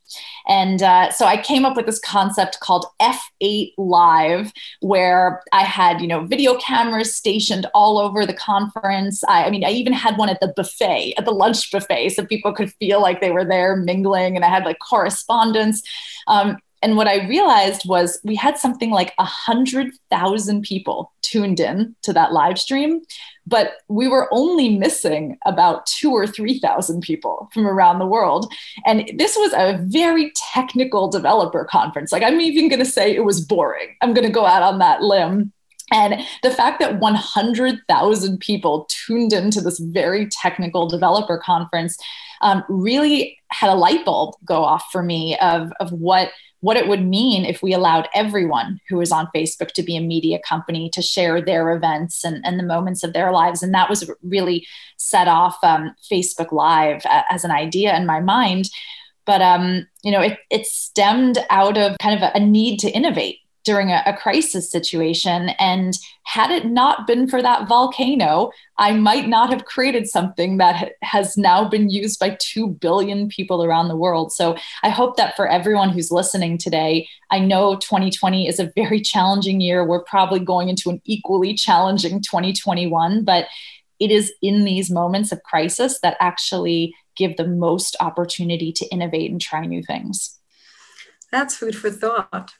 And 0.47 0.81
uh, 0.81 1.11
so 1.11 1.25
I 1.25 1.41
came 1.41 1.65
up 1.65 1.75
with 1.75 1.85
this 1.85 1.99
concept 1.99 2.59
called 2.59 2.85
F8 3.01 3.73
Live, 3.77 4.51
where 4.81 5.41
I 5.51 5.63
had, 5.63 6.01
you 6.01 6.07
know, 6.07 6.25
video 6.25 6.57
cameras 6.57 7.15
stationed 7.15 7.67
all 7.73 7.97
over 7.97 8.25
the 8.25 8.33
conference. 8.33 9.23
I, 9.25 9.45
I, 9.45 9.49
mean, 9.49 9.63
I 9.63 9.69
even 9.69 9.93
had 9.93 10.17
one 10.17 10.29
at 10.29 10.39
the 10.39 10.53
buffet, 10.55 11.13
at 11.17 11.25
the 11.25 11.31
lunch 11.31 11.71
buffet, 11.71 12.09
so 12.09 12.25
people 12.25 12.53
could 12.53 12.73
feel 12.73 13.01
like 13.01 13.21
they 13.21 13.31
were 13.31 13.45
there 13.45 13.75
mingling. 13.75 14.35
And 14.35 14.45
I 14.45 14.49
had 14.49 14.65
like 14.65 14.79
correspondence. 14.79 15.81
Um, 16.27 16.57
and 16.81 16.97
what 16.97 17.07
I 17.07 17.27
realized 17.27 17.87
was 17.87 18.19
we 18.23 18.35
had 18.35 18.57
something 18.57 18.89
like 18.89 19.13
a 19.19 19.23
hundred 19.23 19.91
thousand 20.09 20.63
people 20.63 21.13
tuned 21.21 21.59
in 21.59 21.95
to 22.01 22.13
that 22.13 22.33
live 22.33 22.57
stream, 22.57 23.01
but 23.47 23.73
we 23.87 24.07
were 24.07 24.27
only 24.31 24.77
missing 24.77 25.37
about 25.45 25.85
two 25.85 26.11
or 26.11 26.27
3,000 26.27 27.01
people 27.01 27.49
from 27.53 27.67
around 27.67 27.99
the 27.99 28.05
world. 28.05 28.51
And 28.85 29.11
this 29.17 29.35
was 29.35 29.53
a 29.53 29.79
very 29.83 30.31
technical 30.53 31.09
developer 31.09 31.65
conference. 31.65 32.11
Like, 32.11 32.23
I'm 32.23 32.39
even 32.41 32.69
going 32.69 32.79
to 32.79 32.85
say 32.85 33.15
it 33.15 33.25
was 33.25 33.41
boring. 33.41 33.95
I'm 34.01 34.13
going 34.13 34.27
to 34.27 34.33
go 34.33 34.45
out 34.45 34.63
on 34.63 34.79
that 34.79 35.01
limb. 35.01 35.51
And 35.91 36.25
the 36.41 36.51
fact 36.51 36.79
that 36.79 36.99
100,000 36.99 38.39
people 38.39 38.87
tuned 38.89 39.33
into 39.33 39.61
this 39.61 39.79
very 39.79 40.27
technical 40.27 40.87
developer 40.87 41.37
conference 41.37 41.97
um, 42.41 42.63
really 42.69 43.37
had 43.49 43.69
a 43.69 43.75
light 43.75 44.05
bulb 44.05 44.35
go 44.45 44.63
off 44.63 44.85
for 44.91 45.03
me 45.03 45.37
of, 45.39 45.71
of 45.79 45.91
what 45.91 46.31
what 46.61 46.77
it 46.77 46.87
would 46.87 47.03
mean 47.03 47.43
if 47.43 47.61
we 47.61 47.73
allowed 47.73 48.07
everyone 48.13 48.79
who 48.87 49.01
is 49.01 49.11
on 49.11 49.27
Facebook 49.35 49.71
to 49.71 49.83
be 49.83 49.97
a 49.97 50.01
media 50.01 50.39
company 50.47 50.89
to 50.91 51.01
share 51.01 51.41
their 51.41 51.71
events 51.71 52.23
and, 52.23 52.39
and 52.45 52.59
the 52.59 52.63
moments 52.63 53.03
of 53.03 53.13
their 53.13 53.31
lives. 53.31 53.63
And 53.63 53.73
that 53.73 53.89
was 53.89 54.09
really 54.21 54.67
set 54.97 55.27
off 55.27 55.57
um, 55.63 55.95
Facebook 56.09 56.51
Live 56.51 57.01
as 57.31 57.43
an 57.43 57.49
idea 57.49 57.95
in 57.97 58.05
my 58.05 58.19
mind. 58.19 58.69
But 59.25 59.41
um, 59.41 59.87
you 60.03 60.11
know, 60.11 60.21
it, 60.21 60.37
it 60.49 60.67
stemmed 60.67 61.39
out 61.49 61.77
of 61.77 61.97
kind 61.99 62.15
of 62.15 62.21
a, 62.21 62.37
a 62.37 62.39
need 62.39 62.79
to 62.81 62.91
innovate 62.91 63.39
during 63.63 63.91
a, 63.91 64.01
a, 64.05 64.13
crisis 64.13 64.69
situation. 64.71 65.49
And 65.59 65.97
had 66.23 66.51
it 66.51 66.65
not 66.65 67.05
been 67.05 67.27
for 67.27 67.41
that 67.41 67.67
volcano, 67.67 68.51
I 68.77 68.93
might 68.93 69.27
not 69.27 69.51
have 69.51 69.65
created 69.65 70.07
something 70.07 70.57
that 70.57 70.75
ha- 70.75 70.89
has 71.03 71.37
now 71.37 71.67
been 71.67 71.89
used 71.89 72.19
by 72.19 72.37
2 72.39 72.67
billion 72.67 73.27
people 73.27 73.63
around 73.63 73.87
the 73.87 73.95
world. 73.95 74.31
So 74.31 74.57
I 74.83 74.89
hope 74.89 75.17
that 75.17 75.35
for 75.35 75.47
everyone 75.47 75.89
who's 75.89 76.11
listening 76.11 76.57
today, 76.57 77.07
I 77.29 77.39
know 77.39 77.75
2020 77.75 78.47
is 78.47 78.59
a 78.59 78.71
very 78.75 79.01
challenging 79.01 79.61
year. 79.61 79.85
We're 79.85 80.03
probably 80.03 80.39
going 80.39 80.69
into 80.69 80.89
an 80.89 81.01
equally 81.05 81.53
challenging 81.53 82.21
2021, 82.21 83.23
but 83.23 83.45
it 83.99 84.09
is 84.09 84.33
in 84.41 84.63
these 84.63 84.89
moments 84.89 85.31
of 85.31 85.43
crisis 85.43 85.99
that 85.99 86.17
actually 86.19 86.95
give 87.15 87.37
the 87.37 87.47
most 87.47 87.95
opportunity 87.99 88.71
to 88.71 88.85
innovate 88.87 89.29
and 89.29 89.39
try 89.39 89.65
new 89.65 89.83
things. 89.83 90.39
That's 91.31 91.55
food 91.55 91.75
for 91.75 91.91
thought. 91.91 92.51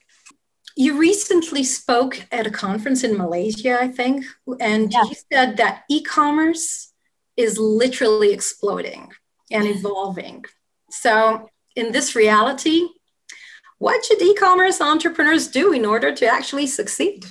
You 0.76 0.98
recently 0.98 1.64
spoke 1.64 2.26
at 2.32 2.48
a 2.48 2.52
conference 2.52 3.04
in 3.04 3.18
Malaysia, 3.18 3.78
I 3.80 3.90
think, 3.90 4.26
and 4.60 4.92
yeah. 4.92 5.04
you 5.04 5.16
said 5.32 5.58
that 5.58 5.84
e 5.90 6.02
commerce 6.02 6.94
is 7.36 7.58
literally 7.58 8.32
exploding 8.32 9.12
and 9.52 9.68
evolving. 9.68 10.46
So, 10.90 11.50
in 11.76 11.92
this 11.92 12.16
reality, 12.16 12.88
what 13.80 14.06
should 14.06 14.22
e 14.22 14.34
commerce 14.36 14.80
entrepreneurs 14.80 15.48
do 15.48 15.74
in 15.74 15.86
order 15.86 16.14
to 16.14 16.26
actually 16.26 16.68
succeed? 16.68 17.26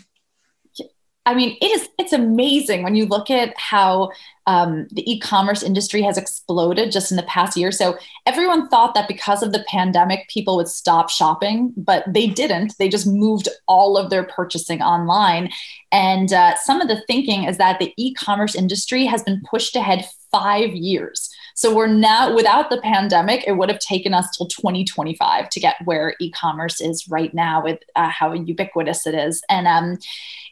I 1.27 1.35
mean, 1.35 1.57
it 1.61 1.67
is 1.67 1.89
it's 1.99 2.13
amazing 2.15 2.83
when 2.83 2.95
you 2.95 3.05
look 3.05 3.31
at 3.31 3.57
how 3.59 4.11
um, 4.47 4.89
the 4.91 5.09
e-commerce 5.11 5.63
industry 5.63 6.01
has 6.03 6.17
exploded 6.17 6.91
just 6.91 7.11
in 7.11 7.17
the 7.17 7.23
past 7.25 7.57
year. 7.57 7.71
So 7.71 7.99
everyone 8.27 8.69
thought 8.69 8.95
that 8.95 9.07
because 9.07 9.43
of 9.43 9.53
the 9.53 9.65
pandemic, 9.69 10.29
people 10.29 10.57
would 10.57 10.67
stop 10.67 11.11
shopping, 11.11 11.75
but 11.77 12.05
they 12.09 12.27
didn't. 12.27 12.77
They 12.79 12.89
just 12.89 13.07
moved 13.07 13.49
all 13.69 13.99
of 13.99 14.09
their 14.09 14.25
purchasing 14.25 14.81
online. 14.81 15.51
And 15.93 16.33
uh, 16.33 16.57
some 16.57 16.81
of 16.81 16.89
the 16.89 17.03
thinking 17.07 17.45
is 17.45 17.59
that 17.59 17.79
the 17.79 17.93
e-commerce 17.97 18.55
industry 18.55 19.05
has 19.05 19.23
been 19.23 19.43
pushed 19.49 19.77
ahead 19.77 20.07
five 20.33 20.71
years. 20.71 21.29
So 21.55 21.75
we're 21.75 21.87
now, 21.87 22.35
without 22.35 22.71
the 22.71 22.81
pandemic, 22.81 23.45
it 23.47 23.53
would 23.53 23.69
have 23.69 23.81
taken 23.81 24.15
us 24.15 24.37
till 24.37 24.47
2025 24.47 25.51
to 25.51 25.61
get 25.61 25.77
where 25.85 26.15
e-commerce 26.19 26.81
is 26.81 27.07
right 27.09 27.33
now 27.35 27.63
with 27.63 27.81
uh, 27.95 28.09
how 28.09 28.33
ubiquitous 28.33 29.07
it 29.07 29.15
is. 29.15 29.43
And 29.51 29.69
um, 29.69 29.99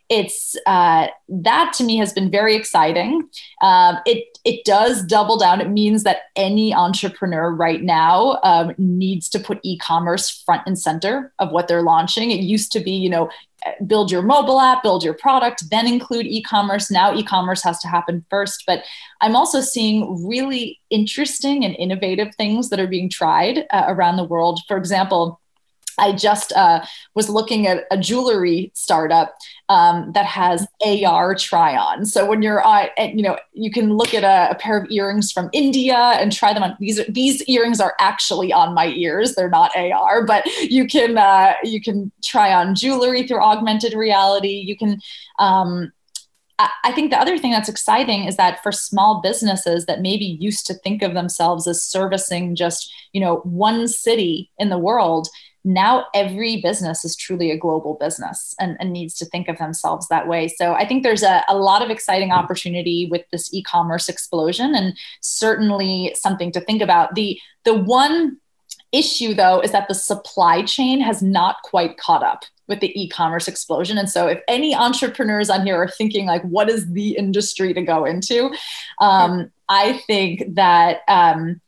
it's 0.09 0.57
uh, 0.67 1.09
that 1.29 1.73
to 1.75 1.85
me 1.85 1.99
has 1.99 2.13
been 2.13 2.31
very 2.31 2.57
exciting. 2.57 3.29
Um, 3.61 3.99
it 4.07 4.39
it 4.45 4.65
does 4.65 5.03
double 5.03 5.37
down. 5.37 5.61
It 5.61 5.69
means 5.69 6.03
that 6.05 6.23
any 6.35 6.73
entrepreneur 6.73 7.51
right 7.55 7.83
now 7.83 8.39
um, 8.43 8.75
needs 8.79 9.29
to 9.31 9.39
put 9.39 9.61
e-commerce 9.63 10.43
front 10.47 10.63
and 10.65 10.79
center 10.79 11.33
of 11.39 11.51
what 11.51 11.69
they're 11.69 11.83
launching. 11.83 12.31
It 12.31 12.41
used 12.41 12.73
to 12.73 12.81
be, 12.81 12.93
you 12.93 13.11
know, 13.11 13.29
build 13.87 14.11
your 14.11 14.23
mobile 14.23 14.61
app, 14.61 14.83
build 14.83 15.05
your 15.05 15.13
product, 15.15 15.69
then 15.71 15.87
include 15.87 16.27
e-commerce. 16.27 16.91
Now 16.91 17.15
e-commerce 17.15 17.63
has 17.63 17.79
to 17.81 17.89
happen 17.89 18.25
first. 18.31 18.65
But 18.67 18.85
I'm 19.21 19.37
also 19.37 19.61
seeing 19.61 20.27
really 20.27 20.81
interesting 20.89 21.65
and 21.65 21.77
innovative 21.77 22.35
things 22.37 22.71
that 22.71 22.81
are 22.81 22.87
being 22.87 23.11
tried 23.11 23.67
uh, 23.71 23.85
around 23.89 24.17
the 24.17 24.25
world. 24.25 24.61
For 24.67 24.79
example 24.79 25.41
I 25.99 26.13
just 26.13 26.53
uh, 26.53 26.85
was 27.15 27.29
looking 27.29 27.67
at 27.67 27.85
a 27.91 27.99
jewelry 27.99 28.71
startup 28.75 29.37
um, 29.69 30.13
that 30.13 30.25
has 30.25 30.67
AR 30.85 31.35
try 31.35 31.77
on. 31.77 32.07
So 32.07 32.25
when 32.25 32.41
you're, 32.43 32.67
uh, 32.67 32.89
you 32.99 33.23
know, 33.23 33.39
you 33.53 33.71
can 33.71 33.97
look 33.97 34.15
at 34.15 34.25
a, 34.25 34.53
a, 34.53 34.55
pair 34.55 34.79
of 34.79 34.91
earrings 34.91 35.31
from 35.31 35.51
India 35.53 35.97
and 35.97 36.33
try 36.33 36.55
them 36.55 36.63
on. 36.63 36.77
These 36.81 37.05
these 37.09 37.43
earrings 37.45 37.81
are 37.81 37.95
actually 38.01 38.53
on 38.53 38.75
my 38.75 38.87
ears. 38.89 39.35
They're 39.35 39.51
not 39.51 39.77
AR, 39.77 40.25
but 40.25 40.47
you 40.47 40.87
can 40.87 41.19
uh, 41.19 41.55
you 41.63 41.83
can 41.83 42.11
try 42.25 42.53
on 42.53 42.75
jewelry 42.75 43.27
through 43.27 43.43
augmented 43.43 43.93
reality. 43.93 44.65
You 44.67 44.77
can. 44.77 45.01
Um, 45.39 45.93
I 46.61 46.91
think 46.93 47.13
the 47.13 47.21
other 47.21 47.39
thing 47.39 47.53
that's 47.53 47.69
exciting 47.69 48.25
is 48.25 48.37
that 48.37 48.65
for 48.65 48.73
small 48.73 49.21
businesses 49.21 49.87
that 49.87 50.01
maybe 50.01 50.25
used 50.41 50.67
to 50.67 50.75
think 50.75 51.03
of 51.03 51.15
themselves 51.15 51.69
as 51.69 51.85
servicing 51.85 52.57
just, 52.57 52.93
you 53.13 53.21
know, 53.21 53.37
one 53.45 53.87
city 53.87 54.51
in 54.59 54.69
the 54.69 54.79
world, 54.79 55.29
now 55.69 56.07
every 56.15 56.63
business 56.63 57.05
is 57.05 57.15
truly 57.15 57.51
a 57.51 57.59
global 57.59 57.95
business 58.01 58.55
and, 58.59 58.79
and, 58.81 58.91
needs 58.91 59.15
to 59.15 59.27
think 59.27 59.49
of 59.49 59.59
themselves 59.59 60.09
that 60.09 60.27
way. 60.27 60.49
So 60.49 60.73
I 60.73 60.87
think 60.89 61.03
there's 61.03 61.23
a, 61.23 61.45
a 61.47 61.59
lot 61.59 61.83
of 61.83 61.91
exciting 61.91 62.33
opportunity 62.33 63.07
with 63.11 63.23
this 63.31 63.53
e-commerce 63.53 64.09
explosion 64.09 64.75
and 64.75 64.97
certainly 65.21 66.15
something 66.17 66.51
to 66.53 66.61
think 66.61 66.81
about. 66.81 67.15
The 67.15 67.39
the 67.65 67.75
one 67.75 68.39
issue 68.93 69.35
though 69.35 69.61
is 69.61 69.71
that 69.73 69.89
the 69.89 69.95
supply 69.95 70.63
chain 70.63 71.03
has 71.03 71.23
not 71.23 71.57
quite 71.65 71.99
caught 71.99 72.23
up 72.23 72.45
with 72.67 72.81
the 72.81 72.99
e-commerce 72.99 73.47
explosion 73.47 73.99
and 73.99 74.09
so 74.09 74.27
if 74.27 74.41
any 74.49 74.75
entrepreneurs 74.75 75.51
on 75.51 75.67
here 75.67 75.77
are 75.77 75.89
thinking 75.89 76.27
like 76.27 76.43
what 76.43 76.71
is 76.71 76.91
the 76.93 77.11
industry 77.17 77.75
to 77.75 77.83
go 77.83 78.07
into 78.07 78.51
um, 79.01 79.51
i 79.69 79.99
think 80.07 80.55
that 80.55 81.01
um, 81.09 81.61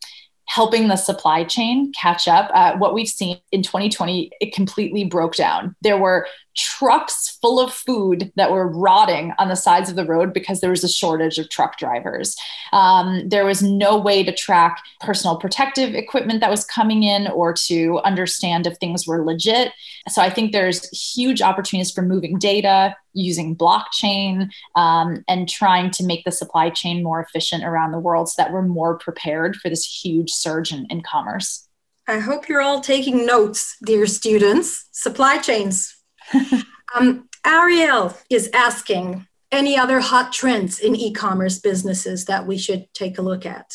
helping 0.50 0.88
the 0.88 0.96
supply 0.96 1.44
chain 1.44 1.92
catch 1.92 2.26
up. 2.26 2.50
Uh, 2.52 2.76
what 2.76 2.92
we've 2.92 3.08
seen 3.08 3.38
in 3.52 3.62
2020, 3.62 4.32
it 4.40 4.52
completely 4.52 5.04
broke 5.04 5.36
down. 5.36 5.76
There 5.80 5.96
were 5.96 6.26
trucks 6.56 7.38
full 7.40 7.60
of 7.60 7.72
food 7.72 8.32
that 8.36 8.50
were 8.50 8.68
rotting 8.68 9.32
on 9.38 9.48
the 9.48 9.54
sides 9.54 9.88
of 9.88 9.96
the 9.96 10.04
road 10.04 10.32
because 10.32 10.60
there 10.60 10.70
was 10.70 10.84
a 10.84 10.88
shortage 10.88 11.38
of 11.38 11.48
truck 11.48 11.78
drivers. 11.78 12.36
Um, 12.72 13.28
there 13.28 13.44
was 13.44 13.62
no 13.62 13.98
way 13.98 14.22
to 14.22 14.34
track 14.34 14.82
personal 15.00 15.36
protective 15.36 15.94
equipment 15.94 16.40
that 16.40 16.50
was 16.50 16.64
coming 16.64 17.02
in 17.02 17.28
or 17.28 17.52
to 17.52 18.00
understand 18.04 18.66
if 18.66 18.76
things 18.78 19.06
were 19.06 19.24
legit. 19.24 19.72
So 20.08 20.22
I 20.22 20.30
think 20.30 20.52
there's 20.52 20.88
huge 21.14 21.40
opportunities 21.40 21.92
for 21.92 22.02
moving 22.02 22.38
data, 22.38 22.96
using 23.12 23.56
blockchain, 23.56 24.48
um, 24.76 25.24
and 25.28 25.48
trying 25.48 25.90
to 25.92 26.04
make 26.04 26.24
the 26.24 26.32
supply 26.32 26.70
chain 26.70 27.02
more 27.02 27.20
efficient 27.20 27.64
around 27.64 27.92
the 27.92 27.98
world 27.98 28.28
so 28.28 28.42
that 28.42 28.52
we're 28.52 28.62
more 28.62 28.98
prepared 28.98 29.56
for 29.56 29.68
this 29.68 29.84
huge 29.84 30.30
surge 30.30 30.72
in, 30.72 30.86
in 30.90 31.02
commerce. 31.02 31.68
I 32.08 32.18
hope 32.18 32.48
you're 32.48 32.60
all 32.60 32.80
taking 32.80 33.24
notes, 33.24 33.76
dear 33.84 34.04
students. 34.06 34.88
Supply 34.90 35.38
chains, 35.38 35.94
um, 36.94 37.28
Ariel 37.44 38.16
is 38.28 38.50
asking 38.52 39.26
any 39.52 39.76
other 39.76 40.00
hot 40.00 40.32
trends 40.32 40.78
in 40.78 40.94
e-commerce 40.94 41.58
businesses 41.58 42.26
that 42.26 42.46
we 42.46 42.56
should 42.56 42.92
take 42.94 43.18
a 43.18 43.22
look 43.22 43.44
at. 43.44 43.72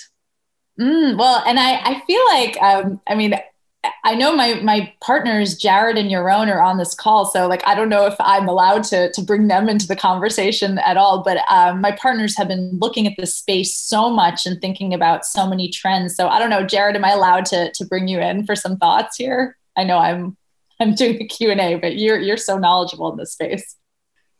Mm, 0.79 1.17
well, 1.17 1.43
and 1.45 1.59
I, 1.59 1.75
I 1.77 2.01
feel 2.05 2.25
like, 2.25 2.57
um, 2.61 3.01
I 3.07 3.15
mean, 3.15 3.33
I 4.03 4.15
know 4.15 4.35
my 4.35 4.55
my 4.55 4.93
partners 5.01 5.55
Jared 5.55 5.97
and 5.97 6.09
Yaron 6.09 6.51
are 6.51 6.61
on 6.61 6.77
this 6.77 6.93
call, 6.93 7.25
so 7.25 7.47
like 7.47 7.65
I 7.67 7.75
don't 7.75 7.89
know 7.89 8.05
if 8.05 8.15
I'm 8.19 8.47
allowed 8.47 8.83
to 8.85 9.11
to 9.11 9.21
bring 9.21 9.47
them 9.47 9.69
into 9.69 9.87
the 9.87 9.95
conversation 9.95 10.79
at 10.79 10.97
all. 10.97 11.23
But 11.23 11.39
um, 11.49 11.81
my 11.81 11.91
partners 11.91 12.37
have 12.37 12.47
been 12.47 12.77
looking 12.79 13.07
at 13.07 13.13
this 13.17 13.35
space 13.35 13.75
so 13.75 14.09
much 14.09 14.45
and 14.45 14.59
thinking 14.59 14.93
about 14.93 15.25
so 15.25 15.47
many 15.47 15.69
trends. 15.69 16.15
So 16.15 16.27
I 16.27 16.39
don't 16.39 16.49
know, 16.49 16.65
Jared, 16.65 16.95
am 16.95 17.05
I 17.05 17.11
allowed 17.11 17.45
to 17.45 17.71
to 17.71 17.85
bring 17.85 18.07
you 18.07 18.19
in 18.19 18.45
for 18.45 18.55
some 18.55 18.77
thoughts 18.77 19.17
here? 19.17 19.57
I 19.77 19.83
know 19.83 19.97
I'm 19.97 20.37
I'm 20.79 20.95
doing 20.95 21.17
the 21.17 21.27
Q 21.27 21.51
and 21.51 21.61
A, 21.61 21.75
but 21.75 21.97
you're 21.97 22.19
you're 22.19 22.37
so 22.37 22.57
knowledgeable 22.57 23.11
in 23.11 23.17
this 23.17 23.33
space. 23.33 23.75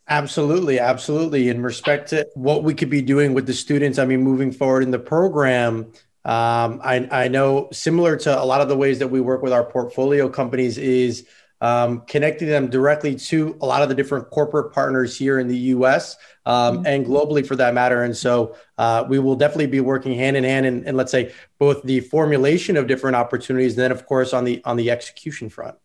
Absolutely, 0.07 0.79
absolutely. 0.79 1.49
In 1.49 1.63
respect 1.63 2.09
to 2.09 2.27
what 2.35 2.63
we 2.63 2.75
could 2.75 2.91
be 2.91 3.01
doing 3.01 3.33
with 3.33 3.47
the 3.47 3.53
students, 3.53 3.97
I 3.97 4.05
mean, 4.05 4.21
moving 4.21 4.51
forward 4.51 4.83
in 4.83 4.91
the 4.91 4.99
program, 4.99 5.91
um, 6.25 6.79
I, 6.83 7.07
I 7.11 7.27
know 7.27 7.69
similar 7.71 8.15
to 8.17 8.39
a 8.39 8.45
lot 8.45 8.61
of 8.61 8.69
the 8.69 8.77
ways 8.77 8.99
that 8.99 9.07
we 9.07 9.19
work 9.19 9.41
with 9.41 9.51
our 9.51 9.63
portfolio 9.63 10.29
companies 10.29 10.77
is 10.77 11.25
um, 11.61 12.01
connecting 12.01 12.47
them 12.47 12.67
directly 12.67 13.15
to 13.15 13.57
a 13.61 13.65
lot 13.65 13.81
of 13.81 13.89
the 13.89 13.95
different 13.95 14.29
corporate 14.29 14.73
partners 14.73 15.17
here 15.17 15.39
in 15.39 15.47
the 15.47 15.57
U.S. 15.57 16.17
Um, 16.45 16.77
mm-hmm. 16.77 16.85
and 16.85 17.05
globally 17.05 17.45
for 17.45 17.55
that 17.55 17.73
matter. 17.73 18.03
And 18.03 18.15
so 18.15 18.55
uh, 18.77 19.05
we 19.07 19.17
will 19.17 19.35
definitely 19.35 19.67
be 19.67 19.79
working 19.79 20.13
hand 20.13 20.37
in 20.37 20.43
hand, 20.43 20.65
and 20.67 20.95
let's 20.95 21.11
say 21.11 21.33
both 21.57 21.81
the 21.81 22.01
formulation 22.01 22.77
of 22.77 22.85
different 22.85 23.15
opportunities, 23.15 23.73
and 23.73 23.81
then 23.81 23.91
of 23.91 24.05
course 24.05 24.33
on 24.33 24.43
the 24.43 24.63
on 24.65 24.77
the 24.77 24.91
execution 24.91 25.49
front. 25.49 25.75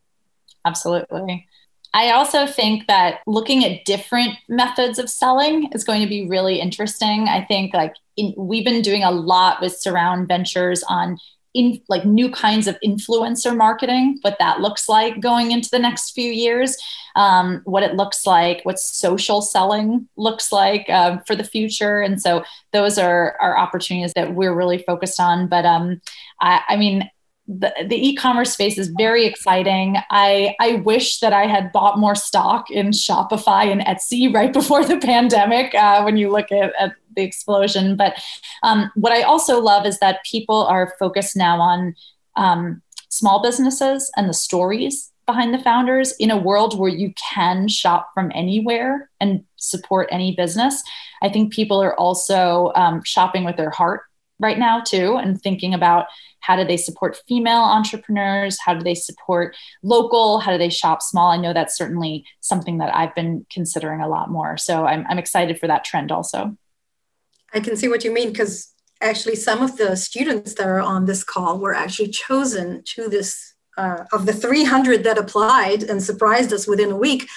Absolutely. 0.64 1.46
I 1.92 2.12
also 2.12 2.46
think 2.46 2.86
that 2.86 3.20
looking 3.26 3.64
at 3.64 3.84
different 3.84 4.34
methods 4.48 4.98
of 4.98 5.10
selling 5.10 5.70
is 5.72 5.82
going 5.82 6.02
to 6.02 6.08
be 6.08 6.28
really 6.28 6.60
interesting. 6.60 7.26
I 7.28 7.44
think 7.44 7.74
like 7.74 7.94
in, 8.16 8.32
we've 8.36 8.64
been 8.64 8.82
doing 8.82 9.02
a 9.02 9.10
lot 9.10 9.60
with 9.60 9.76
Surround 9.76 10.28
Ventures 10.28 10.84
on 10.88 11.18
in 11.52 11.80
like 11.88 12.04
new 12.04 12.30
kinds 12.30 12.68
of 12.68 12.78
influencer 12.84 13.56
marketing, 13.56 14.18
what 14.22 14.36
that 14.38 14.60
looks 14.60 14.88
like 14.88 15.20
going 15.20 15.50
into 15.50 15.68
the 15.70 15.80
next 15.80 16.12
few 16.12 16.30
years, 16.30 16.76
um, 17.16 17.60
what 17.64 17.82
it 17.82 17.96
looks 17.96 18.24
like, 18.24 18.60
what 18.62 18.78
social 18.78 19.42
selling 19.42 20.08
looks 20.16 20.52
like 20.52 20.88
uh, 20.88 21.18
for 21.26 21.34
the 21.34 21.42
future. 21.42 22.02
And 22.02 22.22
so 22.22 22.44
those 22.72 22.98
are, 22.98 23.36
are 23.40 23.58
opportunities 23.58 24.12
that 24.14 24.34
we're 24.34 24.54
really 24.54 24.78
focused 24.78 25.18
on. 25.18 25.48
But 25.48 25.64
um, 25.64 26.00
I, 26.40 26.62
I 26.68 26.76
mean, 26.76 27.10
the, 27.58 27.72
the 27.88 28.08
e-commerce 28.08 28.52
space 28.52 28.78
is 28.78 28.92
very 28.96 29.26
exciting. 29.26 29.96
I, 30.10 30.54
I 30.60 30.74
wish 30.76 31.18
that 31.18 31.32
I 31.32 31.46
had 31.46 31.72
bought 31.72 31.98
more 31.98 32.14
stock 32.14 32.70
in 32.70 32.90
Shopify 32.90 33.70
and 33.70 33.80
Etsy 33.80 34.32
right 34.34 34.52
before 34.52 34.84
the 34.84 34.98
pandemic 34.98 35.74
uh, 35.74 36.02
when 36.02 36.16
you 36.16 36.30
look 36.30 36.52
at, 36.52 36.72
at 36.78 36.94
the 37.16 37.22
explosion. 37.22 37.96
But 37.96 38.22
um, 38.62 38.90
what 38.94 39.12
I 39.12 39.22
also 39.22 39.60
love 39.60 39.84
is 39.84 39.98
that 39.98 40.24
people 40.24 40.64
are 40.66 40.94
focused 40.98 41.36
now 41.36 41.60
on 41.60 41.94
um, 42.36 42.82
small 43.08 43.42
businesses 43.42 44.10
and 44.16 44.28
the 44.28 44.34
stories 44.34 45.10
behind 45.26 45.52
the 45.52 45.62
founders 45.62 46.12
in 46.18 46.30
a 46.30 46.36
world 46.36 46.78
where 46.78 46.90
you 46.90 47.12
can 47.34 47.68
shop 47.68 48.10
from 48.14 48.30
anywhere 48.34 49.10
and 49.20 49.44
support 49.56 50.08
any 50.12 50.36
business. 50.36 50.82
I 51.22 51.28
think 51.28 51.52
people 51.52 51.82
are 51.82 51.98
also 51.98 52.72
um, 52.76 53.02
shopping 53.04 53.44
with 53.44 53.56
their 53.56 53.70
heart 53.70 54.02
right 54.40 54.58
now 54.58 54.80
too 54.80 55.16
and 55.16 55.40
thinking 55.40 55.74
about 55.74 56.06
how 56.40 56.56
do 56.56 56.64
they 56.64 56.76
support 56.76 57.20
female 57.28 57.60
entrepreneurs? 57.60 58.58
How 58.64 58.74
do 58.74 58.82
they 58.82 58.94
support 58.94 59.54
local? 59.82 60.40
How 60.40 60.52
do 60.52 60.58
they 60.58 60.70
shop 60.70 61.02
small? 61.02 61.30
I 61.30 61.36
know 61.36 61.52
that's 61.52 61.76
certainly 61.76 62.24
something 62.40 62.78
that 62.78 62.94
i've 62.94 63.14
been 63.14 63.46
considering 63.52 64.00
a 64.00 64.08
lot 64.08 64.30
more. 64.30 64.56
So 64.56 64.86
i'm, 64.86 65.04
I'm 65.08 65.18
excited 65.18 65.58
for 65.58 65.66
that 65.66 65.84
trend 65.84 66.10
also. 66.10 66.56
I 67.52 67.60
can 67.60 67.76
see 67.76 67.88
what 67.88 68.04
you 68.04 68.12
mean 68.12 68.30
because 68.30 68.72
actually 69.00 69.36
some 69.36 69.62
of 69.62 69.76
the 69.76 69.96
students 69.96 70.54
that 70.54 70.66
are 70.66 70.80
on 70.80 71.06
this 71.06 71.22
call 71.24 71.58
were 71.58 71.74
actually 71.74 72.08
chosen 72.08 72.82
to 72.84 73.08
this 73.08 73.54
uh, 73.76 74.04
of 74.12 74.26
the 74.26 74.32
300 74.32 75.04
that 75.04 75.18
applied 75.18 75.82
and 75.82 76.02
surprised 76.02 76.52
us 76.52 76.66
within 76.66 76.90
a 76.90 76.96
week 76.96 77.28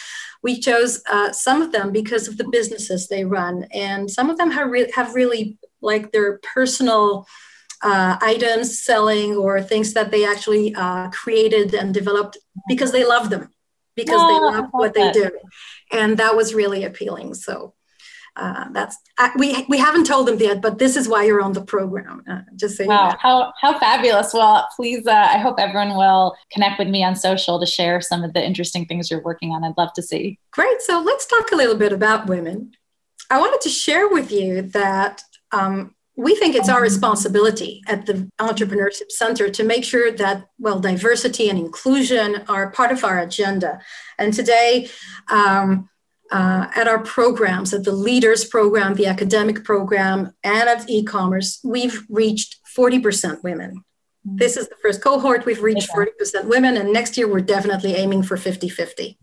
we 0.44 0.60
chose 0.60 1.02
uh, 1.10 1.32
some 1.32 1.62
of 1.62 1.72
them 1.72 1.92
because 1.92 2.28
of 2.28 2.38
the 2.38 2.48
businesses 2.52 3.08
they 3.08 3.24
run. 3.24 3.66
And 3.74 4.12
some 4.12 4.30
of 4.30 4.38
them 4.38 4.52
have, 4.52 4.70
re- 4.70 4.92
have 4.94 5.16
really 5.16 5.58
like 5.84 6.12
their 6.12 6.40
personal 6.40 7.28
uh, 7.82 8.18
items 8.22 8.84
selling 8.84 9.36
or 9.36 9.62
things 9.62 9.94
that 9.94 10.10
they 10.10 10.26
actually 10.26 10.74
uh, 10.76 11.10
created 11.10 11.74
and 11.74 11.94
developed 11.94 12.38
because 12.68 12.92
they 12.92 13.06
love 13.06 13.30
them 13.30 13.50
because 13.96 14.20
oh, 14.20 14.28
they 14.28 14.58
love 14.58 14.70
what 14.72 14.94
that. 14.94 15.14
they 15.14 15.22
do 15.22 15.32
and 15.92 16.18
that 16.18 16.36
was 16.36 16.54
really 16.54 16.84
appealing 16.84 17.34
so 17.34 17.74
uh, 18.36 18.66
that's 18.72 18.98
uh, 19.20 19.30
we 19.38 19.64
we 19.70 19.78
haven't 19.78 20.06
told 20.06 20.28
them 20.28 20.40
yet, 20.40 20.60
but 20.60 20.80
this 20.80 20.98
is 20.98 21.08
why 21.08 21.24
you're 21.24 21.42
on 21.42 21.54
the 21.54 21.64
program. 21.64 22.24
Uh, 22.30 22.42
just 22.56 22.76
saying. 22.78 22.90
Wow, 22.90 23.10
that. 23.10 23.20
how 23.20 23.54
how 23.62 23.78
fabulous! 23.78 24.34
Well, 24.34 24.68
please, 24.76 25.06
uh, 25.06 25.12
I 25.12 25.38
hope 25.38 25.60
everyone 25.60 25.96
will 25.96 26.36
connect 26.52 26.80
with 26.80 26.88
me 26.88 27.04
on 27.04 27.16
social 27.16 27.60
to 27.60 27.66
share 27.68 28.02
some 28.02 28.24
of 28.24 28.34
the 28.34 28.44
interesting 28.44 28.88
things 28.88 29.12
you're 29.12 29.22
working 29.22 29.52
on. 29.52 29.64
I'd 29.64 29.78
love 29.78 29.94
to 29.94 30.02
see. 30.02 30.40
Great. 30.50 30.82
So 30.82 31.00
let's 31.00 31.28
talk 31.28 31.52
a 31.52 31.56
little 31.56 31.76
bit 31.76 31.94
about 31.94 32.26
women. 32.26 32.72
I 33.30 33.40
wanted 33.40 33.62
to 33.62 33.70
share 33.70 34.08
with 34.08 34.32
you 34.32 34.64
that. 34.64 35.22
Um, 35.54 35.96
we 36.16 36.36
think 36.36 36.56
it's 36.56 36.70
our 36.70 36.82
responsibility 36.82 37.82
at 37.88 38.06
the 38.06 38.30
entrepreneurship 38.40 39.10
center 39.10 39.50
to 39.50 39.64
make 39.64 39.84
sure 39.84 40.12
that 40.12 40.46
well 40.60 40.80
diversity 40.80 41.50
and 41.50 41.58
inclusion 41.58 42.44
are 42.48 42.70
part 42.70 42.92
of 42.92 43.04
our 43.04 43.20
agenda 43.20 43.82
and 44.20 44.34
today 44.34 44.90
um, 45.32 45.90
uh, 46.32 46.68
at 46.76 46.88
our 46.88 47.00
programs, 47.00 47.74
at 47.74 47.84
the 47.84 47.92
leaders 47.92 48.44
program, 48.46 48.96
the 48.96 49.06
academic 49.06 49.64
program, 49.64 50.34
and 50.44 50.68
at 50.70 50.90
e-commerce, 50.90 51.60
we've 51.64 52.06
reached 52.10 52.58
40% 52.76 53.44
women. 53.44 53.84
Mm-hmm. 54.28 54.38
This 54.38 54.58
is 54.58 54.68
the 54.68 54.76
first 54.82 55.02
cohort. 55.02 55.46
We've 55.46 55.62
reached 55.62 55.90
40% 55.92 56.46
women, 56.46 56.76
and 56.76 56.92
next 56.92 57.18
year 57.18 57.28
we're 57.28 57.42
definitely 57.42 57.96
aiming 57.96 58.24
for 58.24 58.36
50 58.36 58.68
50. 58.68 59.20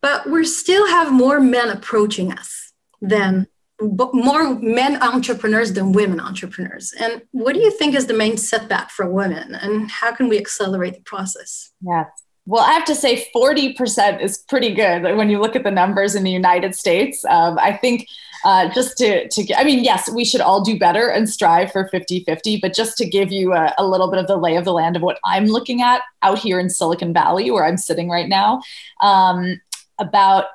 But 0.00 0.30
we 0.30 0.44
still 0.44 0.86
have 0.86 1.12
more 1.12 1.40
men 1.40 1.70
approaching 1.70 2.32
us 2.32 2.72
than 3.00 3.48
more 3.80 4.54
men 4.56 5.02
entrepreneurs 5.02 5.72
than 5.72 5.92
women 5.92 6.20
entrepreneurs. 6.20 6.92
And 6.98 7.22
what 7.30 7.54
do 7.54 7.60
you 7.60 7.70
think 7.70 7.94
is 7.94 8.06
the 8.06 8.14
main 8.14 8.36
setback 8.36 8.90
for 8.90 9.08
women, 9.08 9.54
and 9.54 9.90
how 9.90 10.12
can 10.14 10.28
we 10.28 10.38
accelerate 10.38 10.94
the 10.94 11.00
process? 11.02 11.70
Yeah. 11.80 12.06
Well, 12.46 12.64
I 12.64 12.72
have 12.72 12.86
to 12.86 12.94
say 12.94 13.28
40% 13.36 14.22
is 14.22 14.38
pretty 14.38 14.72
good 14.74 15.02
when 15.18 15.28
you 15.28 15.38
look 15.38 15.54
at 15.54 15.64
the 15.64 15.70
numbers 15.70 16.14
in 16.14 16.24
the 16.24 16.30
United 16.30 16.74
States. 16.74 17.22
Um, 17.26 17.58
I 17.58 17.74
think 17.74 18.06
uh, 18.42 18.72
just 18.72 18.96
to, 18.98 19.28
to, 19.28 19.54
I 19.54 19.64
mean, 19.64 19.84
yes, 19.84 20.10
we 20.10 20.24
should 20.24 20.40
all 20.40 20.62
do 20.62 20.78
better 20.78 21.08
and 21.08 21.28
strive 21.28 21.70
for 21.70 21.88
50 21.88 22.24
50, 22.24 22.58
but 22.62 22.72
just 22.72 22.96
to 22.98 23.06
give 23.06 23.30
you 23.30 23.52
a, 23.52 23.74
a, 23.76 23.86
little 23.86 24.10
bit 24.10 24.18
of 24.18 24.28
the 24.28 24.38
lay 24.38 24.56
of 24.56 24.64
the 24.64 24.72
land 24.72 24.96
of 24.96 25.02
what 25.02 25.18
I'm 25.24 25.44
looking 25.44 25.82
at 25.82 26.00
out 26.22 26.38
here 26.38 26.58
in 26.58 26.70
Silicon 26.70 27.12
Valley, 27.12 27.50
where 27.50 27.66
I'm 27.66 27.76
sitting 27.76 28.08
right 28.08 28.28
now, 28.28 28.62
um, 29.02 29.60
about 29.98 30.46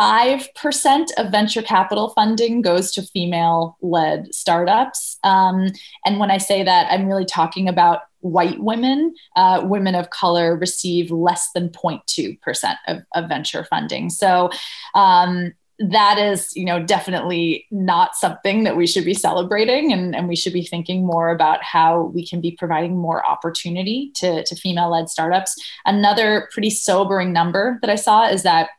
5% 0.00 1.06
of 1.18 1.30
venture 1.30 1.60
capital 1.60 2.08
funding 2.10 2.62
goes 2.62 2.90
to 2.92 3.02
female 3.02 3.76
led 3.82 4.34
startups. 4.34 5.18
Um, 5.24 5.66
and 6.06 6.18
when 6.18 6.30
I 6.30 6.38
say 6.38 6.62
that, 6.62 6.90
I'm 6.90 7.06
really 7.06 7.26
talking 7.26 7.68
about 7.68 8.00
white 8.20 8.60
women, 8.60 9.14
uh, 9.36 9.60
women 9.62 9.94
of 9.94 10.08
color 10.08 10.56
receive 10.56 11.10
less 11.10 11.50
than 11.54 11.68
0.2% 11.68 12.74
of, 12.88 12.98
of 13.14 13.28
venture 13.28 13.64
funding. 13.64 14.08
So 14.08 14.48
um, 14.94 15.52
that 15.78 16.18
is, 16.18 16.54
you 16.56 16.64
know, 16.64 16.82
definitely 16.82 17.66
not 17.70 18.14
something 18.14 18.64
that 18.64 18.76
we 18.78 18.86
should 18.86 19.04
be 19.04 19.14
celebrating, 19.14 19.92
and, 19.92 20.14
and 20.14 20.28
we 20.28 20.36
should 20.36 20.52
be 20.52 20.64
thinking 20.64 21.06
more 21.06 21.28
about 21.30 21.62
how 21.62 22.04
we 22.14 22.26
can 22.26 22.40
be 22.40 22.52
providing 22.52 22.96
more 22.96 23.26
opportunity 23.26 24.12
to, 24.16 24.44
to 24.44 24.56
female-led 24.56 25.10
startups. 25.10 25.56
Another 25.84 26.48
pretty 26.52 26.70
sobering 26.70 27.32
number 27.34 27.78
that 27.82 27.90
I 27.90 27.96
saw 27.96 28.28
is 28.28 28.42
that 28.44 28.70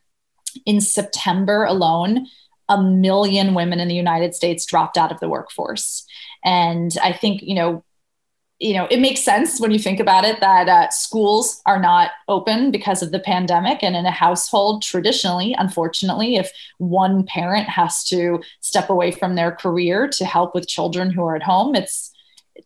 in 0.66 0.82
September 0.82 1.64
alone, 1.66 2.28
a 2.70 2.82
million 2.82 3.54
women 3.54 3.80
in 3.80 3.88
the 3.88 3.96
United 3.96 4.34
States 4.34 4.66
dropped 4.66 4.98
out 4.98 5.12
of 5.12 5.20
the 5.20 5.30
workforce. 5.30 6.06
And 6.44 6.96
I 7.04 7.14
think, 7.14 7.42
you 7.42 7.56
know, 7.56 7.84
you 8.62 8.76
know, 8.76 8.88
it 8.92 9.00
makes 9.00 9.24
sense 9.24 9.60
when 9.60 9.72
you 9.72 9.80
think 9.80 10.00
about 10.00 10.24
it 10.24 10.40
that 10.40 10.70
uh, 10.70 10.88
schools 10.92 11.62
are 11.66 11.80
not 11.80 12.12
open 12.28 12.70
because 12.70 13.02
of 13.02 13.12
the 13.12 13.20
pandemic. 13.20 13.82
And 13.82 13.96
in 13.96 14.06
a 14.06 14.12
household, 14.12 14.84
traditionally, 14.84 15.56
unfortunately, 15.58 16.36
if 16.36 16.52
one 16.78 17.26
parent 17.26 17.68
has 17.68 18.04
to 18.06 18.40
step 18.60 18.92
away 18.92 19.10
from 19.12 19.34
their 19.34 19.52
career 19.52 20.08
to 20.10 20.26
help 20.26 20.54
with 20.54 20.68
children 20.68 21.10
who 21.10 21.24
are 21.24 21.36
at 21.36 21.42
home, 21.42 21.74
it's 21.74 22.12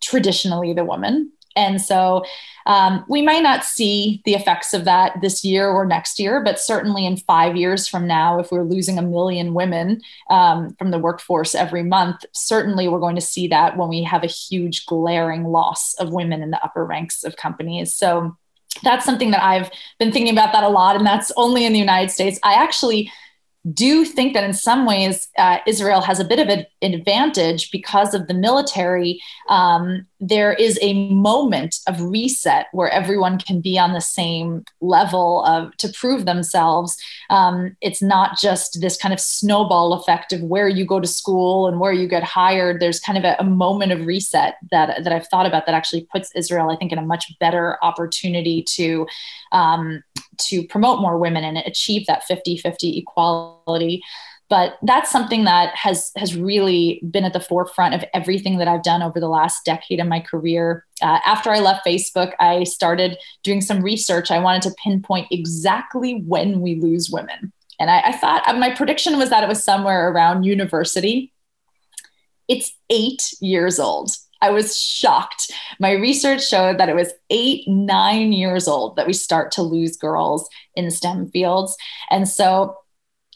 traditionally 0.01 0.73
the 0.73 0.83
woman. 0.83 1.31
And 1.55 1.81
so 1.81 2.23
um, 2.65 3.05
we 3.07 3.21
might 3.21 3.43
not 3.43 3.63
see 3.63 4.21
the 4.25 4.33
effects 4.33 4.73
of 4.73 4.85
that 4.85 5.21
this 5.21 5.45
year 5.45 5.69
or 5.69 5.85
next 5.85 6.19
year, 6.19 6.43
but 6.43 6.59
certainly 6.59 7.05
in 7.05 7.17
five 7.17 7.55
years 7.55 7.87
from 7.87 8.07
now, 8.07 8.39
if 8.39 8.51
we're 8.51 8.63
losing 8.63 8.97
a 8.97 9.03
million 9.03 9.53
women 9.53 10.01
um, 10.29 10.75
from 10.77 10.91
the 10.91 10.99
workforce 10.99 11.53
every 11.53 11.83
month, 11.83 12.25
certainly 12.33 12.87
we're 12.87 12.99
going 12.99 13.15
to 13.15 13.21
see 13.21 13.47
that 13.47 13.77
when 13.77 13.89
we 13.89 14.03
have 14.03 14.23
a 14.23 14.27
huge 14.27 14.85
glaring 14.85 15.45
loss 15.45 15.93
of 15.95 16.11
women 16.11 16.41
in 16.41 16.51
the 16.51 16.63
upper 16.63 16.85
ranks 16.85 17.23
of 17.23 17.37
companies. 17.37 17.93
So 17.93 18.35
that's 18.83 19.05
something 19.05 19.31
that 19.31 19.43
I've 19.43 19.69
been 19.99 20.11
thinking 20.11 20.33
about 20.33 20.51
that 20.53 20.63
a 20.63 20.69
lot, 20.69 20.95
and 20.95 21.05
that's 21.05 21.31
only 21.37 21.65
in 21.65 21.73
the 21.73 21.79
United 21.79 22.11
States. 22.11 22.39
I 22.43 22.55
actually 22.55 23.11
do 23.73 24.05
think 24.05 24.33
that 24.33 24.43
in 24.43 24.53
some 24.53 24.85
ways 24.85 25.27
uh, 25.37 25.57
Israel 25.65 26.01
has 26.01 26.19
a 26.19 26.25
bit 26.25 26.39
of 26.39 26.47
an 26.49 26.65
advantage 26.93 27.71
because 27.71 28.13
of 28.13 28.27
the 28.27 28.33
military. 28.33 29.19
Um, 29.49 30.05
there 30.27 30.53
is 30.53 30.79
a 30.81 31.09
moment 31.11 31.79
of 31.87 32.01
reset 32.01 32.67
where 32.71 32.89
everyone 32.89 33.37
can 33.37 33.61
be 33.61 33.77
on 33.77 33.93
the 33.93 34.01
same 34.01 34.63
level 34.81 35.43
of 35.45 35.75
to 35.77 35.89
prove 35.89 36.25
themselves. 36.25 36.97
Um, 37.29 37.75
it's 37.81 38.01
not 38.01 38.37
just 38.39 38.81
this 38.81 38.97
kind 38.97 39.13
of 39.13 39.19
snowball 39.19 39.93
effect 39.93 40.33
of 40.33 40.41
where 40.41 40.67
you 40.67 40.85
go 40.85 40.99
to 40.99 41.07
school 41.07 41.67
and 41.67 41.79
where 41.79 41.93
you 41.93 42.07
get 42.07 42.23
hired. 42.23 42.79
There's 42.79 42.99
kind 42.99 43.17
of 43.17 43.23
a, 43.23 43.35
a 43.39 43.43
moment 43.43 43.91
of 43.91 44.05
reset 44.05 44.55
that 44.71 45.03
that 45.03 45.13
I've 45.13 45.27
thought 45.27 45.45
about 45.45 45.65
that 45.67 45.75
actually 45.75 46.07
puts 46.11 46.31
Israel, 46.35 46.71
I 46.71 46.75
think, 46.75 46.91
in 46.91 46.97
a 46.97 47.05
much 47.05 47.31
better 47.39 47.77
opportunity 47.83 48.63
to 48.69 49.07
um, 49.51 50.03
to 50.37 50.65
promote 50.67 50.99
more 51.01 51.17
women 51.17 51.43
and 51.43 51.57
achieve 51.59 52.05
that 52.07 52.23
50-50 52.29 52.97
equality 52.97 54.01
but 54.49 54.77
that's 54.83 55.11
something 55.11 55.43
that 55.45 55.75
has 55.75 56.11
has 56.17 56.35
really 56.35 57.01
been 57.09 57.25
at 57.25 57.33
the 57.33 57.39
forefront 57.39 57.95
of 57.95 58.05
everything 58.13 58.57
that 58.57 58.67
I've 58.67 58.83
done 58.83 59.01
over 59.01 59.19
the 59.19 59.29
last 59.29 59.65
decade 59.65 59.99
in 59.99 60.07
my 60.07 60.19
career. 60.19 60.85
Uh, 61.01 61.19
after 61.25 61.49
I 61.49 61.59
left 61.59 61.85
Facebook, 61.85 62.33
I 62.39 62.63
started 62.63 63.17
doing 63.43 63.61
some 63.61 63.81
research. 63.81 64.31
I 64.31 64.39
wanted 64.39 64.61
to 64.63 64.75
pinpoint 64.83 65.27
exactly 65.31 66.21
when 66.27 66.61
we 66.61 66.75
lose 66.75 67.09
women, 67.09 67.51
and 67.79 67.89
I, 67.89 68.01
I 68.01 68.11
thought 68.13 68.47
uh, 68.47 68.53
my 68.53 68.73
prediction 68.73 69.17
was 69.17 69.29
that 69.29 69.43
it 69.43 69.49
was 69.49 69.63
somewhere 69.63 70.09
around 70.09 70.43
university. 70.43 71.31
It's 72.47 72.75
eight 72.91 73.33
years 73.41 73.79
old. 73.79 74.11
I 74.41 74.51
was 74.51 74.77
shocked. 74.77 75.51
My 75.79 75.93
research 75.93 76.47
showed 76.47 76.77
that 76.77 76.89
it 76.89 76.95
was 76.95 77.13
eight, 77.31 77.67
nine 77.67 78.31
years 78.31 78.67
old 78.67 78.95
that 78.95 79.07
we 79.07 79.13
start 79.13 79.51
to 79.53 79.63
lose 79.63 79.97
girls 79.97 80.47
in 80.75 80.91
STEM 80.91 81.31
fields. 81.31 81.75
And 82.11 82.27
so 82.27 82.77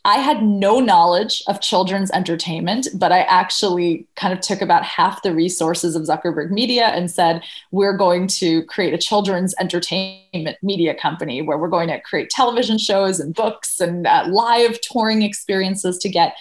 I 0.06 0.16
had 0.16 0.44
no 0.44 0.80
knowledge 0.80 1.44
of 1.48 1.62
children's 1.62 2.10
entertainment, 2.12 2.88
but 2.96 3.12
I 3.12 3.22
actually 3.22 4.08
kind 4.16 4.34
of 4.34 4.40
took 4.40 4.62
about 4.62 4.84
half 4.84 5.24
the 5.24 5.34
resources 5.34 5.96
of 5.96 6.04
Zuckerberg 6.04 6.52
Media 6.52 6.86
and 6.86 7.12
said, 7.12 7.44
we're 7.72 7.98
going 7.98 8.28
to 8.28 8.64
create 8.66 8.94
a 8.94 8.98
children's 8.98 9.54
entertainment 9.60 10.58
media 10.64 10.96
company 10.96 11.42
where 11.42 11.58
we're 11.58 11.68
going 11.68 11.90
to 11.90 12.00
create 12.02 12.30
television 12.30 12.78
shows 12.78 13.20
and 13.20 13.36
books 13.36 13.80
and 13.80 14.08
uh, 14.08 14.26
live 14.30 14.80
touring 14.82 15.22
experiences 15.22 15.98
to 15.98 16.10
get 16.10 16.36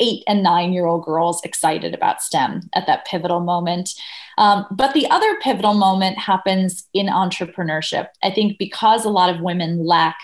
eight 0.00 0.22
and 0.26 0.42
nine 0.42 0.72
year 0.72 0.86
old 0.86 1.04
girls 1.04 1.40
excited 1.44 1.94
about 1.94 2.22
STEM 2.22 2.68
at 2.74 2.86
that 2.86 3.06
pivotal 3.06 3.40
moment. 3.40 3.90
Um, 4.36 4.66
but 4.70 4.94
the 4.94 5.08
other 5.10 5.36
pivotal 5.40 5.74
moment 5.74 6.18
happens 6.18 6.86
in 6.94 7.06
entrepreneurship. 7.06 8.08
I 8.22 8.30
think 8.30 8.58
because 8.58 9.04
a 9.04 9.10
lot 9.10 9.34
of 9.34 9.40
women 9.40 9.84
lack 9.84 10.16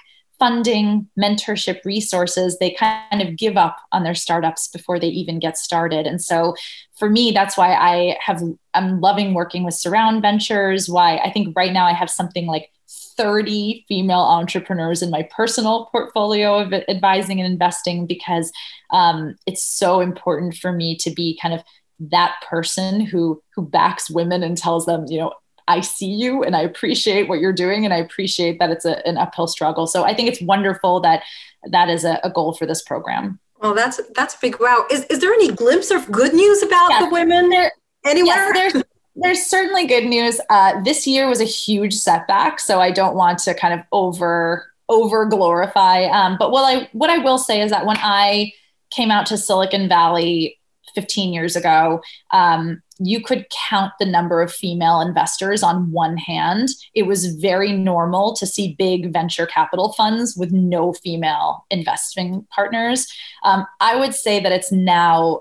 funding, 0.45 1.09
mentorship 1.19 1.83
resources, 1.87 2.59
they 2.59 2.73
kind 2.73 3.23
of 3.23 3.35
give 3.35 3.57
up 3.57 3.79
on 3.93 4.03
their 4.03 4.15
startups 4.15 4.69
before 4.69 5.01
they 5.01 5.07
even 5.07 5.39
get 5.39 5.57
started. 5.57 6.07
And 6.07 6.23
so 6.23 6.55
for 6.99 7.09
me, 7.09 7.31
that's 7.31 7.57
why 7.57 7.73
I 7.73 8.19
have, 8.21 8.43
I'm 8.75 9.01
loving 9.01 9.33
working 9.33 9.65
with 9.65 9.73
Surround 9.73 10.21
Ventures. 10.21 10.87
Why 10.87 11.17
I 11.17 11.31
think 11.31 11.57
right 11.57 11.73
now 11.73 11.87
I 11.87 11.95
have 11.95 12.11
something 12.11 12.47
like 12.47 12.71
30 13.17 13.87
female 13.89 14.19
entrepreneurs 14.21 15.01
in 15.01 15.09
my 15.09 15.27
personal 15.35 15.87
portfolio 15.87 16.59
of 16.59 16.75
advising 16.75 17.41
and 17.41 17.51
investing 17.51 18.07
because 18.07 18.53
um, 18.91 19.37
it's 19.47 19.65
so 19.65 20.01
important 20.01 20.57
for 20.57 20.73
me 20.73 20.95
to 20.99 21.11
be 21.11 21.39
kind 21.41 21.55
of 21.55 21.63
that 22.01 22.35
person 22.47 23.01
who 23.01 23.41
who 23.55 23.67
backs 23.67 24.11
women 24.11 24.43
and 24.43 24.59
tells 24.59 24.85
them 24.85 25.05
you 25.09 25.17
know 25.17 25.33
I 25.69 25.81
see 25.81 26.07
you 26.07 26.43
and 26.43 26.55
I 26.55 26.61
appreciate 26.61 27.29
what 27.29 27.41
you're 27.41 27.53
doing 27.53 27.85
and 27.85 27.95
I 27.95 27.99
appreciate 27.99 28.59
that 28.59 28.71
it's 28.71 28.85
a, 28.85 29.07
an 29.07 29.17
uphill 29.17 29.47
struggle. 29.47 29.87
So 29.87 30.05
I 30.05 30.15
think 30.15 30.29
it's 30.29 30.41
wonderful 30.41 31.01
that 31.01 31.23
that 31.71 31.89
is 31.89 32.05
a, 32.05 32.21
a 32.23 32.31
goal 32.31 32.53
for 32.53 32.67
this 32.67 32.83
program. 32.83 33.39
Well, 33.61 33.75
that's 33.75 33.99
that's 34.15 34.35
a 34.35 34.39
big 34.41 34.61
wow. 34.61 34.85
Is, 34.91 35.05
is 35.05 35.21
there 35.21 35.33
any 35.33 35.51
glimpse 35.51 35.91
of 35.91 36.11
good 36.13 36.35
news 36.35 36.63
about 36.63 36.91
yes, 36.91 37.05
the 37.05 37.11
women 37.11 37.49
there, 37.49 37.73
anywhere? 38.05 38.55
Yes, 38.55 38.73
there's, 38.73 38.85
there's 39.17 39.47
certainly 39.47 39.87
good 39.87 40.05
news. 40.05 40.39
Uh, 40.51 40.83
this 40.83 41.07
year 41.07 41.29
was 41.29 41.41
a 41.41 41.45
huge 41.45 41.95
setback, 41.95 42.61
so 42.61 42.81
I 42.81 42.91
don't 42.91 43.15
want 43.15 43.39
to 43.41 43.55
kind 43.55 43.73
of 43.73 43.87
over 43.91 44.67
over 44.91 45.25
glorify. 45.25 46.05
Um, 46.05 46.37
but 46.39 46.51
what 46.51 46.65
I 46.65 46.89
what 46.93 47.09
I 47.09 47.19
will 47.19 47.39
say 47.39 47.63
is 47.63 47.71
that 47.71 47.87
when 47.87 47.97
I 47.99 48.53
came 48.91 49.11
out 49.11 49.27
to 49.27 49.39
Silicon 49.39 49.89
Valley 49.89 50.59
15 50.95 51.33
years 51.33 51.57
ago, 51.57 52.03
um, 52.33 52.83
you 52.99 53.21
could 53.21 53.47
count 53.69 53.93
the 53.99 54.07
number 54.07 54.41
of 54.41 54.53
female 54.53 55.01
investors 55.01 55.63
on 55.63 55.91
one 55.91 56.17
hand. 56.17 56.69
It 56.95 57.05
was 57.05 57.35
very 57.37 57.73
normal 57.73 58.35
to 58.37 58.47
see 58.47 58.77
big 58.79 59.13
venture 59.13 59.47
capital 59.47 59.93
funds 59.93 60.37
with 60.37 60.53
no 60.53 60.93
female 60.93 61.67
investing 61.71 62.47
partners. 62.55 63.07
Um, 63.43 63.67
I 63.81 63.97
would 63.97 64.15
say 64.15 64.41
that 64.41 64.53
it's 64.53 64.71
now 64.71 65.41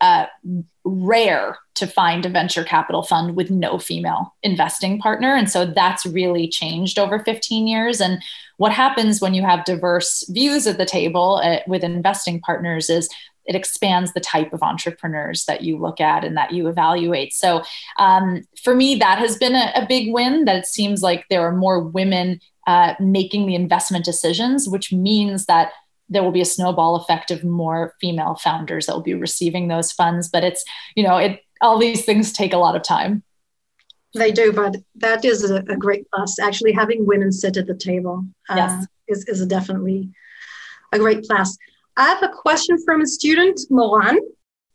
uh, 0.00 0.26
rare 0.84 1.58
to 1.74 1.86
find 1.86 2.26
a 2.26 2.28
venture 2.28 2.64
capital 2.64 3.02
fund 3.02 3.36
with 3.36 3.50
no 3.50 3.78
female 3.78 4.34
investing 4.42 4.98
partner. 4.98 5.34
And 5.34 5.50
so 5.50 5.64
that's 5.64 6.04
really 6.04 6.48
changed 6.48 6.98
over 6.98 7.18
15 7.18 7.66
years. 7.66 8.00
And 8.00 8.22
what 8.58 8.72
happens 8.72 9.20
when 9.20 9.34
you 9.34 9.42
have 9.42 9.64
diverse 9.64 10.24
views 10.28 10.66
at 10.66 10.78
the 10.78 10.84
table 10.84 11.40
uh, 11.42 11.58
with 11.66 11.82
investing 11.82 12.40
partners 12.40 12.90
is 12.90 13.08
it 13.46 13.54
expands 13.54 14.12
the 14.12 14.20
type 14.20 14.52
of 14.52 14.62
entrepreneurs 14.62 15.44
that 15.44 15.62
you 15.62 15.78
look 15.78 16.00
at 16.00 16.24
and 16.24 16.36
that 16.36 16.52
you 16.52 16.68
evaluate. 16.68 17.32
So 17.32 17.62
um, 17.98 18.42
for 18.62 18.74
me, 18.74 18.96
that 18.96 19.18
has 19.18 19.36
been 19.36 19.54
a, 19.54 19.72
a, 19.74 19.86
big 19.86 20.12
win. 20.12 20.44
That 20.44 20.56
it 20.56 20.66
seems 20.66 21.02
like 21.02 21.26
there 21.28 21.46
are 21.46 21.54
more 21.54 21.80
women 21.80 22.40
uh, 22.66 22.94
making 23.00 23.46
the 23.46 23.54
investment 23.54 24.04
decisions, 24.04 24.68
which 24.68 24.92
means 24.92 25.46
that 25.46 25.72
there 26.08 26.22
will 26.22 26.32
be 26.32 26.40
a 26.40 26.46
snowball 26.46 26.96
effect 26.96 27.30
of 27.30 27.44
more 27.44 27.94
female 28.00 28.34
founders 28.36 28.86
that 28.86 28.94
will 28.94 29.02
be 29.02 29.14
receiving 29.14 29.68
those 29.68 29.92
funds. 29.92 30.28
But 30.28 30.44
it's 30.44 30.64
you 30.94 31.04
know 31.04 31.16
it 31.16 31.40
all 31.60 31.78
these 31.78 32.04
things 32.04 32.32
take 32.32 32.52
a 32.52 32.58
lot 32.58 32.76
of 32.76 32.82
time. 32.82 33.22
They 34.14 34.30
do, 34.30 34.52
but 34.52 34.76
that 34.96 35.24
is 35.24 35.50
a, 35.50 35.56
a 35.56 35.76
great 35.76 36.06
plus. 36.12 36.38
Actually, 36.38 36.72
having 36.72 37.04
women 37.04 37.32
sit 37.32 37.56
at 37.56 37.66
the 37.66 37.74
table 37.74 38.24
uh, 38.48 38.54
yes. 38.56 38.86
is, 39.08 39.24
is 39.24 39.44
definitely 39.46 40.10
a 40.92 40.98
great 40.98 41.24
plus. 41.24 41.56
I 41.96 42.08
have 42.08 42.22
a 42.22 42.28
question 42.28 42.76
from 42.84 43.02
a 43.02 43.06
student, 43.06 43.60
Moran. 43.70 44.18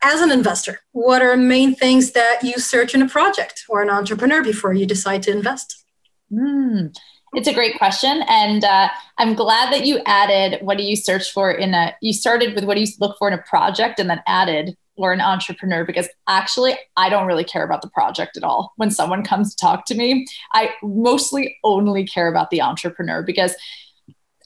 As 0.02 0.22
an 0.22 0.32
investor, 0.32 0.80
what 0.94 1.22
are 1.22 1.36
main 1.36 1.76
things 1.76 2.12
that 2.14 2.40
you 2.42 2.54
search 2.54 2.96
in 2.96 3.02
a 3.02 3.10
project 3.10 3.66
or 3.68 3.82
an 3.82 3.90
entrepreneur 3.90 4.42
before 4.42 4.74
you 4.74 4.86
decide 4.86 5.24
to 5.24 5.32
invest? 5.32 5.84
Mm, 6.32 6.96
it's 7.34 7.50
a 7.50 7.54
great 7.54 7.78
question. 7.78 8.24
And 8.30 8.64
uh, 8.64 8.88
I'm 9.18 9.34
glad 9.34 9.74
that 9.74 9.86
you 9.86 10.00
added 10.06 10.62
what 10.62 10.78
do 10.78 10.84
you 10.84 10.96
search 10.96 11.32
for 11.32 11.52
in 11.52 11.74
a, 11.74 11.94
you 12.02 12.14
started 12.14 12.56
with 12.56 12.64
what 12.64 12.76
do 12.76 12.82
you 12.82 12.88
look 13.02 13.18
for 13.18 13.28
in 13.28 13.34
a 13.34 13.42
project 13.42 14.00
and 14.00 14.10
then 14.10 14.22
added 14.26 14.78
or 14.96 15.14
an 15.14 15.22
entrepreneur 15.22 15.86
because 15.86 16.10
actually 16.28 16.78
I 16.98 17.10
don't 17.10 17.26
really 17.26 17.46
care 17.46 17.64
about 17.64 17.82
the 17.82 17.90
project 17.90 18.38
at 18.38 18.44
all. 18.44 18.74
When 18.78 18.92
someone 18.92 19.24
comes 19.24 19.56
to 19.56 19.62
talk 19.62 19.86
to 19.86 19.96
me, 19.96 20.28
I 20.54 20.72
mostly 20.82 21.58
only 21.64 22.06
care 22.06 22.28
about 22.28 22.52
the 22.52 22.62
entrepreneur 22.62 23.22
because 23.22 23.56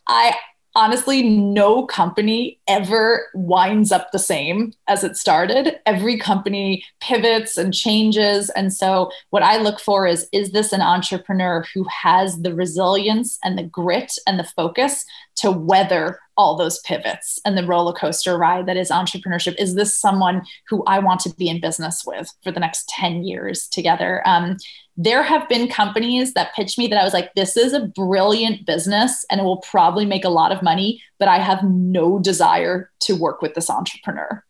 I 0.08 0.36
honestly, 0.76 1.24
no 1.24 1.86
company 1.86 2.60
ever 2.68 3.28
winds 3.34 3.92
up 3.92 4.12
the 4.12 4.20
same 4.20 4.74
as 4.88 5.04
it 5.04 5.16
started. 5.16 5.80
Every 5.86 6.18
company 6.18 6.84
pivots 7.00 7.58
and 7.58 7.74
changes. 7.74 8.50
And 8.52 8.74
so, 8.74 9.12
what 9.30 9.44
I 9.44 9.58
look 9.58 9.80
for 9.80 10.08
is 10.08 10.28
is 10.32 10.52
this 10.52 10.74
an 10.74 10.82
entrepreneur 10.82 11.66
who 11.74 11.86
has 11.86 12.42
the 12.42 12.54
resilience 12.54 13.38
and 13.44 13.58
the 13.58 13.64
grit 13.64 14.14
and 14.26 14.40
the 14.40 14.44
focus 14.44 15.06
to 15.36 15.52
weather 15.52 16.20
all 16.36 16.56
those 16.56 16.80
pivots 16.80 17.40
and 17.46 17.58
the 17.58 17.66
roller 17.66 17.94
coaster 17.94 18.38
ride 18.38 18.66
that 18.66 18.78
is 18.78 18.90
entrepreneurship? 18.90 19.56
Is 19.60 19.76
this 19.76 20.00
someone 20.00 20.44
who 20.68 20.84
I 20.86 21.00
want 21.00 21.20
to 21.22 21.34
be 21.36 21.48
in 21.48 21.62
business 21.62 22.04
with 22.06 22.32
for 22.44 22.52
the 22.52 22.60
next 22.60 22.88
10 22.90 23.24
years 23.24 23.68
together? 23.68 24.22
Um, 24.28 24.58
there 24.96 25.24
have 25.24 25.50
been 25.50 25.68
companies 25.68 26.34
that 26.34 26.54
pitched 26.54 26.78
me 26.78 26.88
that 26.88 27.00
I 27.00 27.04
was 27.04 27.14
like, 27.14 27.34
this 27.34 27.58
is 27.58 27.74
a 27.74 27.88
brilliant 27.88 28.66
business 28.66 29.26
and 29.32 29.42
it 29.42 29.44
will 29.44 29.58
probably 29.62 30.06
make 30.06 30.24
a 30.24 30.30
lot 30.30 30.52
of 30.52 30.62
money, 30.62 31.02
but 31.18 31.28
I 31.28 31.40
have 31.40 31.64
no 31.64 32.20
desire 32.20 32.92
to 33.02 33.16
work 33.16 33.42
with 33.42 33.56
this 33.56 33.70
entrepreneur. 33.70 34.44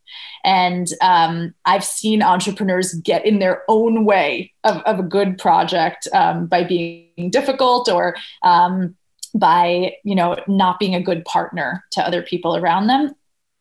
And 0.44 0.88
um, 1.02 1.54
I've 1.66 1.84
seen 1.84 2.22
entrepreneurs 2.22 2.94
get 2.96 3.26
in 3.26 3.40
their 3.40 3.64
own 3.70 4.04
way 4.04 4.52
of, 4.66 4.78
of 4.82 5.00
a 5.00 5.04
good 5.04 5.38
project 5.38 6.08
um, 6.14 6.48
by 6.48 6.66
being 6.66 7.30
difficult 7.30 7.88
or 7.88 8.16
um, 8.42 8.96
by 9.34 9.96
you 10.04 10.16
know 10.16 10.38
not 10.48 10.80
being 10.80 10.94
a 10.96 11.02
good 11.02 11.26
partner 11.26 11.84
to 11.92 12.06
other 12.06 12.22
people 12.22 12.56
around 12.56 12.88
them 12.88 13.16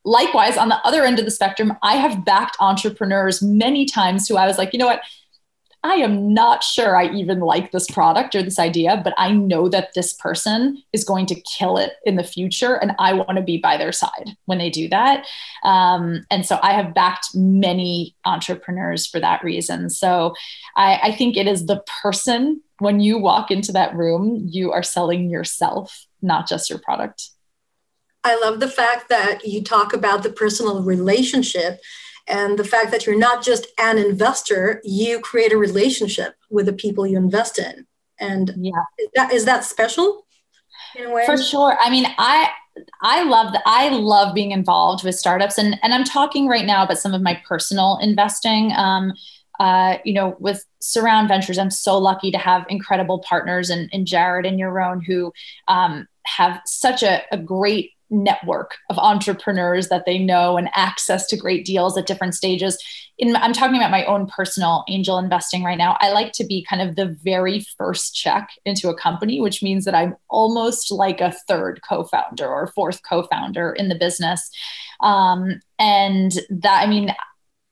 likewise 0.04 0.56
on 0.56 0.68
the 0.68 0.76
other 0.84 1.04
end 1.04 1.18
of 1.18 1.24
the 1.24 1.30
spectrum 1.30 1.72
i 1.82 1.94
have 1.94 2.24
backed 2.24 2.56
entrepreneurs 2.60 3.40
many 3.40 3.86
times 3.86 4.28
who 4.28 4.36
i 4.36 4.46
was 4.46 4.58
like 4.58 4.72
you 4.72 4.78
know 4.78 4.86
what 4.86 5.00
I 5.84 5.94
am 5.94 6.32
not 6.32 6.62
sure 6.62 6.96
I 6.96 7.08
even 7.12 7.40
like 7.40 7.72
this 7.72 7.90
product 7.90 8.36
or 8.36 8.42
this 8.42 8.58
idea, 8.58 9.00
but 9.02 9.14
I 9.18 9.32
know 9.32 9.68
that 9.68 9.94
this 9.94 10.12
person 10.12 10.80
is 10.92 11.02
going 11.02 11.26
to 11.26 11.40
kill 11.40 11.76
it 11.76 11.94
in 12.04 12.14
the 12.14 12.22
future. 12.22 12.76
And 12.76 12.92
I 13.00 13.12
want 13.12 13.36
to 13.36 13.42
be 13.42 13.58
by 13.58 13.76
their 13.76 13.90
side 13.90 14.36
when 14.44 14.58
they 14.58 14.70
do 14.70 14.88
that. 14.90 15.26
Um, 15.64 16.24
and 16.30 16.46
so 16.46 16.60
I 16.62 16.72
have 16.72 16.94
backed 16.94 17.34
many 17.34 18.14
entrepreneurs 18.24 19.06
for 19.06 19.18
that 19.18 19.42
reason. 19.42 19.90
So 19.90 20.34
I, 20.76 21.00
I 21.02 21.12
think 21.12 21.36
it 21.36 21.48
is 21.48 21.66
the 21.66 21.82
person 22.02 22.62
when 22.78 23.00
you 23.00 23.18
walk 23.18 23.50
into 23.50 23.72
that 23.72 23.94
room, 23.94 24.46
you 24.50 24.72
are 24.72 24.82
selling 24.82 25.30
yourself, 25.30 26.06
not 26.20 26.48
just 26.48 26.70
your 26.70 26.78
product. 26.78 27.30
I 28.24 28.38
love 28.38 28.60
the 28.60 28.68
fact 28.68 29.08
that 29.08 29.44
you 29.46 29.62
talk 29.62 29.92
about 29.92 30.22
the 30.22 30.30
personal 30.30 30.82
relationship 30.82 31.80
and 32.28 32.58
the 32.58 32.64
fact 32.64 32.90
that 32.90 33.06
you're 33.06 33.18
not 33.18 33.42
just 33.42 33.66
an 33.78 33.98
investor 33.98 34.80
you 34.84 35.20
create 35.20 35.52
a 35.52 35.56
relationship 35.56 36.34
with 36.50 36.66
the 36.66 36.72
people 36.72 37.06
you 37.06 37.16
invest 37.16 37.58
in. 37.58 37.86
And 38.18 38.52
yeah. 38.56 38.72
is 38.98 39.08
that, 39.14 39.32
is 39.32 39.44
that 39.44 39.64
special 39.64 40.26
for 41.26 41.36
sure. 41.36 41.76
I 41.80 41.90
mean 41.90 42.06
i 42.18 42.50
i 43.02 43.22
love 43.22 43.52
that 43.52 43.62
i 43.66 43.90
love 43.90 44.34
being 44.34 44.52
involved 44.52 45.04
with 45.04 45.14
startups. 45.14 45.58
And 45.58 45.78
and 45.82 45.92
i'm 45.92 46.04
talking 46.04 46.48
right 46.48 46.66
now 46.66 46.84
about 46.84 46.98
some 46.98 47.14
of 47.14 47.22
my 47.22 47.40
personal 47.46 47.98
investing. 48.00 48.72
Um, 48.72 49.12
uh, 49.60 49.98
you 50.04 50.12
know, 50.12 50.34
with 50.40 50.64
Surround 50.80 51.28
Ventures, 51.28 51.56
I'm 51.56 51.70
so 51.70 51.96
lucky 51.96 52.32
to 52.32 52.38
have 52.38 52.66
incredible 52.68 53.20
partners 53.20 53.70
and, 53.70 53.88
and 53.92 54.06
Jared 54.06 54.44
and 54.44 54.58
Yaron 54.58 55.04
who 55.06 55.32
um, 55.68 56.08
have 56.24 56.60
such 56.64 57.04
a, 57.04 57.22
a 57.30 57.38
great 57.38 57.92
network 58.12 58.76
of 58.90 58.98
entrepreneurs 58.98 59.88
that 59.88 60.04
they 60.06 60.18
know 60.18 60.56
and 60.56 60.68
access 60.74 61.26
to 61.26 61.36
great 61.36 61.64
deals 61.64 61.96
at 61.96 62.06
different 62.06 62.34
stages. 62.34 62.78
In, 63.18 63.34
I'm 63.36 63.52
talking 63.52 63.76
about 63.76 63.90
my 63.90 64.04
own 64.04 64.26
personal 64.26 64.84
angel 64.88 65.18
investing 65.18 65.64
right 65.64 65.78
now. 65.78 65.96
I 66.00 66.12
like 66.12 66.32
to 66.34 66.44
be 66.44 66.64
kind 66.68 66.82
of 66.82 66.94
the 66.94 67.16
very 67.24 67.64
first 67.76 68.14
check 68.14 68.50
into 68.64 68.88
a 68.88 68.96
company, 68.96 69.40
which 69.40 69.62
means 69.62 69.84
that 69.86 69.94
I'm 69.94 70.14
almost 70.28 70.92
like 70.92 71.20
a 71.20 71.34
third 71.48 71.80
co 71.88 72.04
founder 72.04 72.46
or 72.46 72.68
fourth 72.68 73.00
co 73.08 73.22
founder 73.24 73.72
in 73.72 73.88
the 73.88 73.94
business. 73.94 74.50
Um, 75.00 75.60
and 75.78 76.32
that, 76.50 76.82
I 76.82 76.86
mean, 76.86 77.14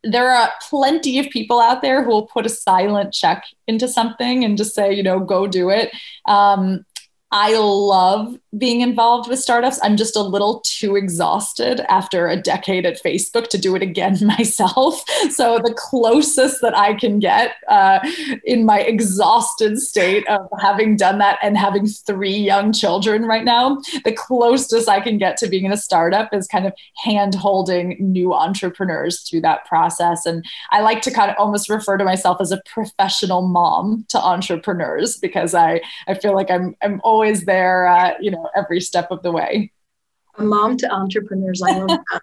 there 0.02 0.30
are 0.30 0.50
plenty 0.68 1.18
of 1.18 1.28
people 1.28 1.60
out 1.60 1.82
there 1.82 2.02
who 2.02 2.10
will 2.10 2.26
put 2.26 2.46
a 2.46 2.50
silent 2.50 3.12
check 3.12 3.44
into 3.66 3.86
something 3.86 4.44
and 4.44 4.56
just 4.56 4.74
say, 4.74 4.94
you 4.94 5.02
know, 5.02 5.20
go 5.20 5.46
do 5.46 5.68
it. 5.68 5.94
Um, 6.26 6.86
I 7.32 7.56
love 7.56 8.36
being 8.58 8.80
involved 8.80 9.28
with 9.28 9.38
startups. 9.38 9.78
I'm 9.82 9.96
just 9.96 10.16
a 10.16 10.22
little 10.22 10.60
too 10.64 10.96
exhausted 10.96 11.80
after 11.88 12.26
a 12.26 12.36
decade 12.36 12.84
at 12.84 13.00
Facebook 13.00 13.46
to 13.48 13.58
do 13.58 13.76
it 13.76 13.82
again 13.82 14.18
myself. 14.22 15.04
So, 15.30 15.58
the 15.58 15.74
closest 15.76 16.60
that 16.62 16.76
I 16.76 16.94
can 16.94 17.20
get 17.20 17.54
uh, 17.68 18.00
in 18.44 18.64
my 18.64 18.80
exhausted 18.80 19.78
state 19.78 20.26
of 20.28 20.48
having 20.60 20.96
done 20.96 21.18
that 21.18 21.38
and 21.42 21.56
having 21.56 21.86
three 21.86 22.36
young 22.36 22.72
children 22.72 23.24
right 23.24 23.44
now, 23.44 23.80
the 24.04 24.12
closest 24.12 24.88
I 24.88 25.00
can 25.00 25.16
get 25.16 25.36
to 25.38 25.48
being 25.48 25.64
in 25.64 25.72
a 25.72 25.76
startup 25.76 26.34
is 26.34 26.48
kind 26.48 26.66
of 26.66 26.72
hand 27.04 27.36
holding 27.36 27.96
new 28.00 28.34
entrepreneurs 28.34 29.20
through 29.28 29.42
that 29.42 29.64
process. 29.66 30.26
And 30.26 30.44
I 30.70 30.80
like 30.80 31.02
to 31.02 31.12
kind 31.12 31.30
of 31.30 31.36
almost 31.38 31.68
refer 31.68 31.96
to 31.96 32.04
myself 32.04 32.38
as 32.40 32.50
a 32.50 32.60
professional 32.66 33.42
mom 33.42 34.04
to 34.08 34.18
entrepreneurs 34.18 35.16
because 35.16 35.54
I, 35.54 35.80
I 36.08 36.14
feel 36.14 36.34
like 36.34 36.50
I'm, 36.50 36.76
I'm 36.82 37.00
always 37.04 37.19
always 37.20 37.44
there, 37.44 37.86
uh, 37.86 38.12
you 38.18 38.30
know, 38.30 38.48
every 38.56 38.80
step 38.80 39.10
of 39.10 39.22
the 39.22 39.30
way. 39.30 39.70
A 40.38 40.42
mom 40.42 40.78
to 40.78 40.90
entrepreneurs. 40.90 41.60
I 41.62 41.72
love 41.78 41.88
that. 41.88 42.22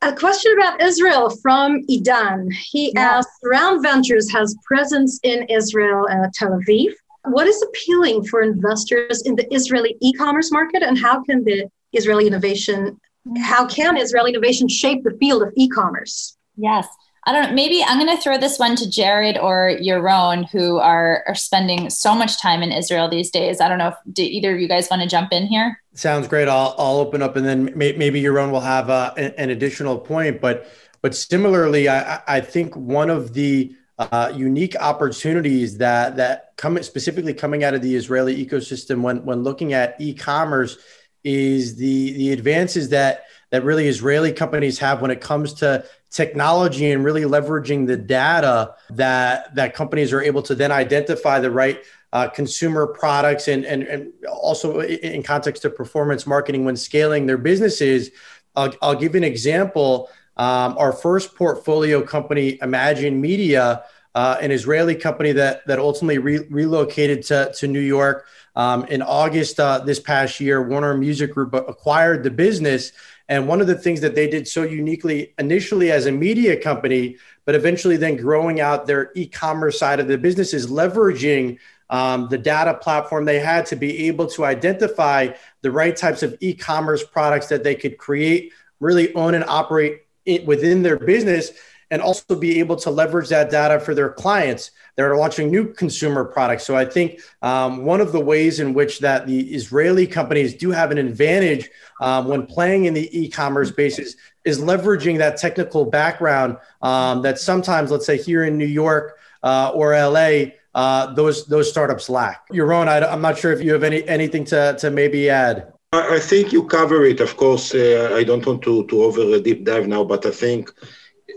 A 0.00 0.14
question 0.14 0.50
about 0.56 0.80
Israel 0.80 1.28
from 1.42 1.82
Idan. 1.90 2.50
He 2.70 2.92
yeah. 2.94 3.16
asked 3.16 3.28
Round 3.44 3.82
Ventures 3.82 4.30
has 4.32 4.56
presence 4.64 5.20
in 5.24 5.42
Israel, 5.50 6.06
uh, 6.10 6.28
Tel 6.32 6.52
Aviv. 6.58 6.92
What 7.24 7.46
is 7.46 7.62
appealing 7.68 8.24
for 8.24 8.40
investors 8.40 9.22
in 9.26 9.34
the 9.34 9.46
Israeli 9.52 9.96
e 10.00 10.14
commerce 10.14 10.50
market, 10.50 10.82
and 10.82 10.96
how 10.96 11.22
can 11.24 11.44
the 11.44 11.68
Israeli 11.92 12.26
innovation, 12.26 12.98
how 13.40 13.66
can 13.66 13.98
Israeli 13.98 14.30
innovation 14.30 14.68
shape 14.68 15.04
the 15.04 15.14
field 15.20 15.42
of 15.42 15.52
e 15.56 15.68
commerce? 15.68 16.38
Yes. 16.56 16.86
I 17.28 17.32
don't 17.32 17.50
know. 17.50 17.52
Maybe 17.52 17.84
I'm 17.86 17.98
going 17.98 18.16
to 18.16 18.22
throw 18.22 18.38
this 18.38 18.58
one 18.58 18.74
to 18.76 18.88
Jared 18.88 19.36
or 19.36 19.76
Yaron, 19.82 20.48
who 20.48 20.78
are, 20.78 21.24
are 21.28 21.34
spending 21.34 21.90
so 21.90 22.14
much 22.14 22.40
time 22.40 22.62
in 22.62 22.72
Israel 22.72 23.06
these 23.06 23.30
days. 23.30 23.60
I 23.60 23.68
don't 23.68 23.76
know 23.76 23.88
if 23.88 23.96
do 24.14 24.22
either 24.22 24.54
of 24.54 24.60
you 24.62 24.66
guys 24.66 24.88
want 24.90 25.02
to 25.02 25.08
jump 25.08 25.30
in 25.30 25.46
here. 25.46 25.78
Sounds 25.92 26.26
great. 26.26 26.48
I'll, 26.48 26.74
I'll 26.78 26.96
open 26.96 27.20
up 27.20 27.36
and 27.36 27.44
then 27.44 27.76
may, 27.76 27.92
maybe 27.92 28.22
Yaron 28.22 28.50
will 28.50 28.62
have 28.62 28.88
uh, 28.88 29.12
an 29.18 29.50
additional 29.50 29.98
point. 29.98 30.40
But 30.40 30.70
but 31.02 31.14
similarly, 31.14 31.86
I, 31.86 32.22
I 32.26 32.40
think 32.40 32.74
one 32.74 33.10
of 33.10 33.34
the 33.34 33.74
uh, 33.98 34.32
unique 34.34 34.74
opportunities 34.80 35.76
that 35.78 36.16
that 36.16 36.52
come 36.56 36.82
specifically 36.82 37.34
coming 37.34 37.62
out 37.62 37.74
of 37.74 37.82
the 37.82 37.94
Israeli 37.94 38.42
ecosystem 38.42 39.02
when 39.02 39.22
when 39.26 39.42
looking 39.42 39.74
at 39.74 40.00
e-commerce 40.00 40.78
is 41.24 41.76
the 41.76 42.14
the 42.14 42.32
advances 42.32 42.88
that 42.88 43.24
that 43.50 43.64
really 43.64 43.86
Israeli 43.86 44.32
companies 44.32 44.78
have 44.78 45.02
when 45.02 45.10
it 45.10 45.20
comes 45.20 45.52
to 45.54 45.84
technology 46.10 46.90
and 46.90 47.04
really 47.04 47.22
leveraging 47.22 47.86
the 47.86 47.96
data 47.96 48.74
that 48.90 49.54
that 49.54 49.74
companies 49.74 50.12
are 50.12 50.22
able 50.22 50.42
to 50.42 50.54
then 50.54 50.72
identify 50.72 51.38
the 51.38 51.50
right 51.50 51.82
uh, 52.12 52.28
consumer 52.28 52.86
products 52.86 53.48
and, 53.48 53.64
and 53.66 53.82
and 53.82 54.12
also 54.30 54.80
in 54.80 55.22
context 55.22 55.64
of 55.64 55.76
performance 55.76 56.26
marketing 56.26 56.64
when 56.64 56.76
scaling 56.76 57.26
their 57.26 57.38
businesses. 57.38 58.10
I'll, 58.56 58.72
I'll 58.80 58.94
give 58.94 59.14
you 59.14 59.18
an 59.18 59.24
example. 59.24 60.10
Um, 60.36 60.78
our 60.78 60.92
first 60.92 61.34
portfolio 61.34 62.00
company, 62.00 62.58
IMGN 62.58 63.14
Media, 63.14 63.84
uh, 64.14 64.36
an 64.40 64.50
Israeli 64.50 64.94
company 64.94 65.32
that 65.32 65.66
that 65.66 65.78
ultimately 65.78 66.18
re- 66.18 66.46
relocated 66.48 67.22
to, 67.24 67.52
to 67.58 67.66
New 67.66 67.80
York 67.80 68.26
um, 68.56 68.84
in 68.86 69.02
August 69.02 69.60
uh, 69.60 69.78
this 69.80 70.00
past 70.00 70.40
year. 70.40 70.66
Warner 70.66 70.96
Music 70.96 71.32
Group 71.32 71.54
acquired 71.54 72.22
the 72.22 72.30
business, 72.30 72.92
and 73.28 73.46
one 73.46 73.60
of 73.60 73.66
the 73.66 73.74
things 73.74 74.00
that 74.00 74.14
they 74.14 74.28
did 74.28 74.48
so 74.48 74.62
uniquely 74.62 75.34
initially 75.38 75.90
as 75.90 76.06
a 76.06 76.12
media 76.12 76.56
company, 76.56 77.16
but 77.44 77.54
eventually 77.54 77.96
then 77.96 78.16
growing 78.16 78.60
out 78.60 78.86
their 78.86 79.10
e-commerce 79.14 79.78
side 79.78 80.00
of 80.00 80.08
the 80.08 80.16
business 80.16 80.54
is 80.54 80.68
leveraging 80.68 81.58
um, 81.90 82.28
the 82.28 82.38
data 82.38 82.74
platform 82.74 83.24
they 83.24 83.38
had 83.38 83.66
to 83.66 83.76
be 83.76 84.06
able 84.06 84.26
to 84.26 84.44
identify 84.44 85.28
the 85.62 85.70
right 85.70 85.96
types 85.96 86.22
of 86.22 86.36
e-commerce 86.40 87.04
products 87.04 87.48
that 87.48 87.64
they 87.64 87.74
could 87.74 87.98
create, 87.98 88.52
really 88.80 89.14
own 89.14 89.34
and 89.34 89.44
operate 89.44 90.02
it 90.24 90.46
within 90.46 90.82
their 90.82 90.98
business, 90.98 91.52
and 91.90 92.02
also 92.02 92.34
be 92.34 92.58
able 92.58 92.76
to 92.76 92.90
leverage 92.90 93.28
that 93.28 93.50
data 93.50 93.80
for 93.80 93.94
their 93.94 94.10
clients 94.10 94.72
that 94.96 95.04
are 95.04 95.16
launching 95.16 95.50
new 95.50 95.72
consumer 95.72 96.24
products. 96.24 96.64
So 96.64 96.76
I 96.76 96.84
think 96.84 97.20
um, 97.42 97.84
one 97.84 98.00
of 98.00 98.12
the 98.12 98.20
ways 98.20 98.60
in 98.60 98.74
which 98.74 98.98
that 99.00 99.26
the 99.26 99.54
Israeli 99.54 100.06
companies 100.06 100.54
do 100.54 100.70
have 100.70 100.90
an 100.90 100.98
advantage 100.98 101.70
um, 102.00 102.28
when 102.28 102.46
playing 102.46 102.84
in 102.84 102.94
the 102.94 103.08
e-commerce 103.18 103.70
spaces 103.70 104.16
is 104.44 104.60
leveraging 104.60 105.18
that 105.18 105.36
technical 105.36 105.84
background 105.84 106.56
um, 106.82 107.22
that 107.22 107.38
sometimes, 107.38 107.90
let's 107.90 108.06
say 108.06 108.16
here 108.16 108.44
in 108.44 108.58
New 108.58 108.66
York 108.66 109.18
uh, 109.42 109.70
or 109.74 109.92
LA, 109.92 110.52
uh, 110.74 111.12
those 111.14 111.46
those 111.46 111.68
startups 111.68 112.08
lack. 112.08 112.48
Yaron, 112.50 112.88
I, 112.88 113.04
I'm 113.04 113.22
not 113.22 113.38
sure 113.38 113.52
if 113.52 113.62
you 113.62 113.72
have 113.72 113.82
any 113.82 114.06
anything 114.06 114.44
to 114.46 114.76
to 114.78 114.90
maybe 114.90 115.30
add. 115.30 115.72
I 115.92 116.18
think 116.18 116.52
you 116.52 116.64
cover 116.64 117.04
it. 117.04 117.20
Of 117.20 117.36
course, 117.36 117.74
uh, 117.74 118.12
I 118.14 118.22
don't 118.22 118.44
want 118.46 118.62
to 118.62 118.84
to 118.86 119.02
over 119.02 119.22
a 119.22 119.40
deep 119.40 119.64
dive 119.64 119.88
now, 119.88 120.04
but 120.04 120.26
I 120.26 120.30
think 120.30 120.70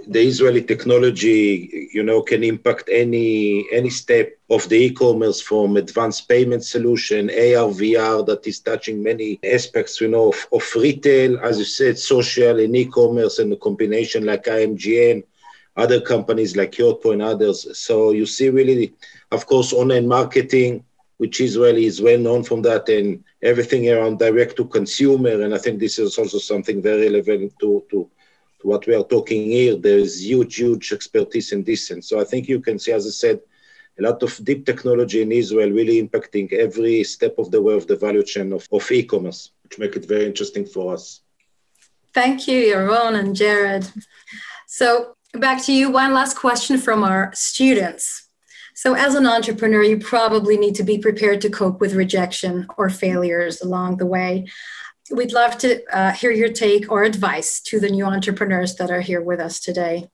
the 0.07 0.21
Israeli 0.21 0.63
technology, 0.63 1.89
you 1.93 2.03
know, 2.03 2.21
can 2.21 2.43
impact 2.43 2.89
any 2.91 3.65
any 3.71 3.89
step 3.89 4.33
of 4.49 4.67
the 4.69 4.75
e-commerce 4.75 5.41
from 5.41 5.77
advanced 5.77 6.27
payment 6.27 6.63
solution, 6.63 7.29
AR, 7.29 7.69
VR, 7.79 8.25
that 8.25 8.45
is 8.47 8.59
touching 8.59 9.01
many 9.01 9.39
aspects, 9.43 10.01
you 10.01 10.07
know, 10.07 10.29
of, 10.29 10.47
of 10.51 10.63
retail, 10.75 11.39
as 11.39 11.59
you 11.59 11.65
said, 11.65 11.97
social 11.97 12.59
and 12.59 12.75
e-commerce, 12.75 13.39
and 13.39 13.51
the 13.51 13.57
combination 13.57 14.25
like 14.25 14.45
IMGN, 14.45 15.23
other 15.77 16.01
companies 16.01 16.55
like 16.55 16.73
Yotpo 16.73 17.13
and 17.13 17.21
others. 17.21 17.65
So 17.77 18.11
you 18.11 18.25
see, 18.25 18.49
really, 18.49 18.93
of 19.31 19.45
course, 19.45 19.73
online 19.73 20.07
marketing, 20.07 20.83
which 21.17 21.41
Israeli 21.41 21.85
is 21.85 22.01
well 22.01 22.19
known 22.19 22.43
from 22.43 22.61
that, 22.63 22.89
and 22.89 23.23
everything 23.41 23.89
around 23.89 24.19
direct 24.19 24.55
to 24.57 24.65
consumer. 24.65 25.41
And 25.41 25.53
I 25.53 25.57
think 25.57 25.79
this 25.79 25.99
is 25.99 26.17
also 26.17 26.39
something 26.39 26.81
very 26.81 27.07
relevant 27.09 27.53
to 27.61 27.83
to 27.91 28.09
what 28.63 28.85
we 28.87 28.95
are 28.95 29.03
talking 29.03 29.43
here, 29.45 29.75
there 29.75 29.97
is 29.97 30.25
huge, 30.25 30.55
huge 30.55 30.91
expertise 30.91 31.51
in 31.51 31.63
this. 31.63 31.91
And 31.91 32.03
so 32.03 32.19
I 32.19 32.23
think 32.23 32.47
you 32.47 32.59
can 32.59 32.79
see, 32.79 32.91
as 32.91 33.05
I 33.05 33.09
said, 33.09 33.39
a 33.99 34.03
lot 34.03 34.23
of 34.23 34.39
deep 34.43 34.65
technology 34.65 35.21
in 35.21 35.31
Israel 35.31 35.69
really 35.69 36.01
impacting 36.01 36.51
every 36.53 37.03
step 37.03 37.35
of 37.37 37.51
the 37.51 37.61
way 37.61 37.73
of 37.73 37.87
the 37.87 37.95
value 37.95 38.23
chain 38.23 38.53
of, 38.53 38.67
of 38.71 38.91
e-commerce, 38.91 39.51
which 39.63 39.79
make 39.79 39.95
it 39.95 40.05
very 40.05 40.25
interesting 40.25 40.65
for 40.65 40.93
us. 40.93 41.21
Thank 42.13 42.47
you, 42.47 42.73
Yaron 42.73 43.19
and 43.19 43.35
Jared. 43.35 43.87
So 44.67 45.15
back 45.33 45.63
to 45.65 45.73
you. 45.73 45.89
One 45.89 46.13
last 46.13 46.37
question 46.37 46.77
from 46.77 47.03
our 47.03 47.31
students. 47.33 48.27
So, 48.73 48.95
as 48.95 49.15
an 49.15 49.27
entrepreneur, 49.27 49.83
you 49.83 49.99
probably 49.99 50.57
need 50.57 50.75
to 50.75 50.83
be 50.83 50.97
prepared 50.97 51.41
to 51.41 51.49
cope 51.49 51.79
with 51.79 51.93
rejection 51.93 52.67
or 52.77 52.89
failures 52.89 53.61
along 53.61 53.97
the 53.97 54.05
way 54.05 54.47
we'd 55.11 55.33
love 55.33 55.57
to 55.59 55.83
uh, 55.95 56.11
hear 56.11 56.31
your 56.31 56.49
take 56.49 56.91
or 56.91 57.03
advice 57.03 57.59
to 57.61 57.79
the 57.79 57.89
new 57.89 58.05
entrepreneurs 58.05 58.75
that 58.75 58.91
are 58.91 59.01
here 59.01 59.21
with 59.21 59.39
us 59.39 59.59
today. 59.59 60.09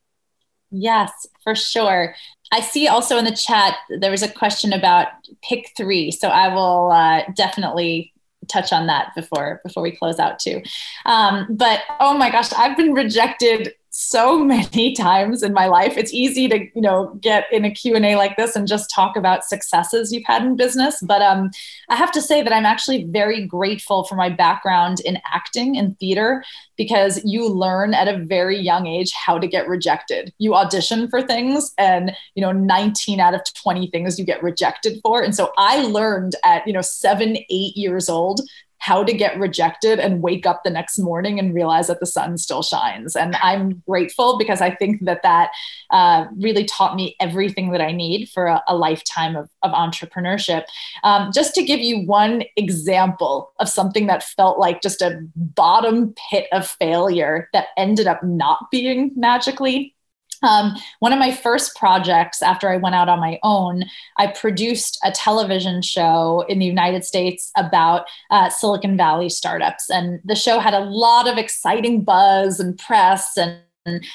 Yes, 0.70 1.10
for 1.42 1.54
sure. 1.54 2.14
I 2.52 2.60
see 2.60 2.88
also 2.88 3.16
in 3.16 3.24
the 3.24 3.34
chat 3.34 3.76
there 4.00 4.10
was 4.10 4.22
a 4.22 4.28
question 4.30 4.72
about 4.72 5.08
pick 5.42 5.70
three, 5.76 6.10
so 6.10 6.28
I 6.28 6.54
will 6.54 6.90
uh, 6.92 7.22
definitely 7.34 8.12
touch 8.48 8.72
on 8.72 8.86
that 8.86 9.14
before 9.14 9.60
before 9.64 9.82
we 9.82 9.92
close 9.92 10.18
out 10.18 10.38
too. 10.38 10.62
Um, 11.06 11.46
but 11.50 11.82
oh 12.00 12.16
my 12.16 12.30
gosh, 12.30 12.52
I've 12.52 12.76
been 12.76 12.92
rejected 12.92 13.74
so 13.98 14.38
many 14.44 14.94
times 14.94 15.42
in 15.42 15.52
my 15.52 15.66
life 15.66 15.96
it's 15.96 16.12
easy 16.12 16.48
to 16.48 16.58
you 16.74 16.80
know 16.80 17.18
get 17.20 17.46
in 17.52 17.64
a 17.64 17.70
q&a 17.70 18.14
like 18.14 18.36
this 18.36 18.54
and 18.54 18.68
just 18.68 18.88
talk 18.94 19.16
about 19.16 19.44
successes 19.44 20.12
you've 20.12 20.24
had 20.24 20.42
in 20.42 20.56
business. 20.56 21.02
But 21.02 21.20
um, 21.20 21.50
i 21.88 21.96
have 21.96 22.12
to 22.12 22.22
say 22.22 22.42
that 22.42 22.52
i'm 22.52 22.64
actually 22.64 23.04
very 23.04 23.44
grateful 23.44 24.04
for 24.04 24.14
my 24.14 24.28
background 24.30 25.00
in 25.00 25.18
acting 25.32 25.76
and 25.76 25.98
theater 25.98 26.44
because 26.76 27.20
you 27.24 27.48
learn 27.48 27.92
at 27.92 28.06
a 28.06 28.24
very 28.24 28.56
young 28.56 28.86
age 28.86 29.12
how 29.12 29.36
to 29.36 29.48
get 29.48 29.66
rejected. 29.66 30.32
You 30.38 30.54
audition 30.54 31.08
for 31.08 31.20
things 31.20 31.72
and 31.76 32.12
you 32.36 32.42
know 32.42 32.52
19 32.52 33.18
out 33.18 33.34
of 33.34 33.42
20 33.54 33.90
things 33.90 34.18
you 34.18 34.24
get 34.24 34.42
rejected 34.42 35.00
for. 35.02 35.22
And 35.22 35.34
so 35.34 35.52
i 35.58 35.82
learned 35.82 36.36
at 36.44 36.64
you 36.66 36.72
know 36.72 36.82
7 36.82 37.36
8 37.36 37.46
years 37.50 38.08
old 38.08 38.40
how 38.78 39.04
to 39.04 39.12
get 39.12 39.38
rejected 39.38 39.98
and 39.98 40.22
wake 40.22 40.46
up 40.46 40.62
the 40.64 40.70
next 40.70 40.98
morning 40.98 41.38
and 41.38 41.54
realize 41.54 41.88
that 41.88 42.00
the 42.00 42.06
sun 42.06 42.38
still 42.38 42.62
shines. 42.62 43.16
And 43.16 43.36
I'm 43.42 43.82
grateful 43.86 44.38
because 44.38 44.60
I 44.60 44.74
think 44.74 45.04
that 45.04 45.22
that 45.22 45.50
uh, 45.90 46.26
really 46.36 46.64
taught 46.64 46.96
me 46.96 47.16
everything 47.20 47.72
that 47.72 47.80
I 47.80 47.92
need 47.92 48.28
for 48.30 48.46
a, 48.46 48.62
a 48.68 48.76
lifetime 48.76 49.36
of, 49.36 49.48
of 49.62 49.72
entrepreneurship. 49.72 50.64
Um, 51.02 51.30
just 51.32 51.54
to 51.54 51.64
give 51.64 51.80
you 51.80 52.06
one 52.06 52.44
example 52.56 53.52
of 53.58 53.68
something 53.68 54.06
that 54.06 54.22
felt 54.22 54.58
like 54.58 54.80
just 54.80 55.02
a 55.02 55.20
bottom 55.34 56.14
pit 56.30 56.46
of 56.52 56.66
failure 56.66 57.48
that 57.52 57.68
ended 57.76 58.06
up 58.06 58.22
not 58.22 58.70
being 58.70 59.12
magically 59.16 59.94
um, 60.42 60.76
one 61.00 61.12
of 61.12 61.18
my 61.18 61.32
first 61.32 61.76
projects 61.76 62.42
after 62.42 62.68
I 62.68 62.76
went 62.76 62.94
out 62.94 63.08
on 63.08 63.20
my 63.20 63.38
own, 63.42 63.84
I 64.16 64.28
produced 64.28 64.98
a 65.02 65.10
television 65.10 65.82
show 65.82 66.44
in 66.48 66.58
the 66.58 66.66
United 66.66 67.04
States 67.04 67.50
about 67.56 68.06
uh, 68.30 68.48
Silicon 68.48 68.96
Valley 68.96 69.28
startups. 69.28 69.90
And 69.90 70.20
the 70.24 70.36
show 70.36 70.58
had 70.58 70.74
a 70.74 70.80
lot 70.80 71.28
of 71.28 71.38
exciting 71.38 72.04
buzz 72.04 72.60
and 72.60 72.78
press, 72.78 73.36
and 73.36 73.60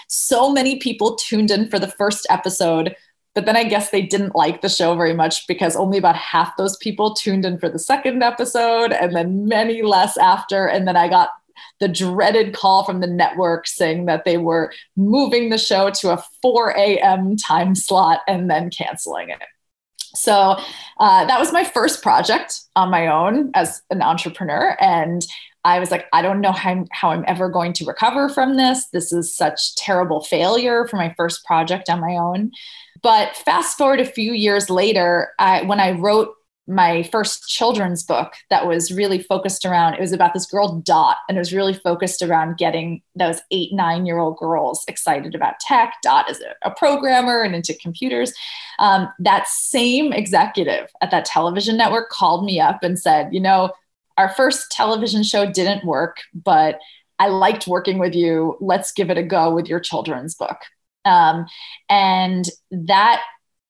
so 0.07 0.51
many 0.51 0.79
people 0.79 1.15
tuned 1.15 1.49
in 1.49 1.69
for 1.69 1.79
the 1.79 1.88
first 1.88 2.27
episode 2.29 2.95
But 3.36 3.45
then 3.45 3.57
I 3.57 3.63
guess 3.63 3.89
they 3.89 4.03
didn't 4.03 4.36
like 4.36 4.62
the 4.62 4.69
show 4.69 4.95
very 4.95 5.13
much 5.13 5.47
because 5.47 5.75
only 5.75 5.97
about 5.97 6.15
half 6.15 6.55
those 6.55 6.77
people 6.77 7.15
tuned 7.15 7.45
in 7.45 7.57
for 7.57 7.67
the 7.67 7.79
second 7.79 8.21
episode 8.21 8.91
and 8.91 9.15
then 9.15 9.45
many 9.47 9.81
less 9.81 10.17
after. 10.17 10.67
And 10.67 10.88
then 10.88 10.95
I 10.95 11.07
got 11.07 11.29
the 11.79 11.87
dreaded 11.87 12.53
call 12.53 12.83
from 12.83 12.99
the 12.99 13.07
network 13.07 13.67
saying 13.67 14.05
that 14.05 14.25
they 14.25 14.37
were 14.37 14.71
moving 14.95 15.49
the 15.49 15.57
show 15.57 15.89
to 15.89 16.11
a 16.11 16.23
4 16.41 16.71
a.m. 16.71 17.35
time 17.37 17.75
slot 17.75 18.19
and 18.27 18.49
then 18.49 18.69
canceling 18.69 19.29
it. 19.29 19.41
So 20.15 20.57
uh, 20.99 21.25
that 21.25 21.39
was 21.39 21.51
my 21.51 21.63
first 21.63 22.03
project 22.03 22.61
on 22.75 22.91
my 22.91 23.07
own 23.07 23.51
as 23.55 23.81
an 23.89 24.01
entrepreneur. 24.01 24.77
And 24.79 25.25
I 25.65 25.79
was 25.79 25.91
like, 25.91 26.05
I 26.13 26.21
don't 26.21 26.41
know 26.41 26.51
how 26.51 26.71
I'm, 26.71 26.87
how 26.91 27.11
I'm 27.11 27.23
ever 27.27 27.49
going 27.49 27.73
to 27.73 27.85
recover 27.85 28.29
from 28.29 28.57
this. 28.57 28.87
This 28.89 29.11
is 29.11 29.35
such 29.35 29.75
terrible 29.75 30.21
failure 30.21 30.87
for 30.87 30.97
my 30.97 31.13
first 31.17 31.45
project 31.45 31.89
on 31.89 32.01
my 32.01 32.15
own. 32.17 32.51
But 33.01 33.35
fast 33.37 33.77
forward 33.77 33.99
a 33.99 34.05
few 34.05 34.33
years 34.33 34.69
later, 34.69 35.31
I, 35.39 35.63
when 35.63 35.79
I 35.79 35.91
wrote 35.91 36.35
my 36.65 37.04
first 37.04 37.47
children's 37.47 38.04
book 38.04 38.34
that 38.49 38.67
was 38.67 38.91
really 38.91 39.21
focused 39.21 39.65
around 39.65 39.95
it 39.95 39.99
was 39.99 40.13
about 40.13 40.34
this 40.34 40.45
girl 40.45 40.80
dot 40.80 41.17
and 41.28 41.38
it 41.38 41.39
was 41.39 41.54
really 41.54 41.73
focused 41.73 42.21
around 42.21 42.58
getting 42.58 43.02
those 43.15 43.41
eight 43.52 43.73
nine 43.73 44.06
year 44.06 44.17
old 44.17 44.38
girls 44.38 44.84
excited 44.88 45.36
about 45.36 45.60
tech. 45.60 45.95
Dot 46.02 46.30
is 46.30 46.41
a, 46.41 46.69
a 46.69 46.71
programmer 46.71 47.41
and 47.41 47.54
into 47.54 47.73
computers. 47.76 48.34
Um, 48.80 49.10
that 49.19 49.47
same 49.47 50.13
executive 50.13 50.89
at 51.02 51.12
that 51.12 51.26
television 51.26 51.76
network 51.76 52.10
called 52.10 52.45
me 52.45 52.60
up 52.60 52.82
and 52.82 52.97
said 52.97 53.34
you 53.34 53.41
know 53.41 53.71
our 54.17 54.30
first 54.30 54.71
television 54.71 55.23
show 55.23 55.52
didn't 55.52 55.84
work 55.86 56.17
but 56.34 56.80
i 57.19 57.28
liked 57.28 57.67
working 57.67 57.99
with 57.99 58.15
you. 58.15 58.58
Let's 58.60 58.91
give 58.91 59.10
it 59.10 59.17
a 59.17 59.23
go 59.23 59.54
with 59.54 59.67
your 59.67 59.80
children's 59.80 60.36
book. 60.36 60.58
Um, 61.06 61.45
and 61.89 62.45
that 62.71 63.21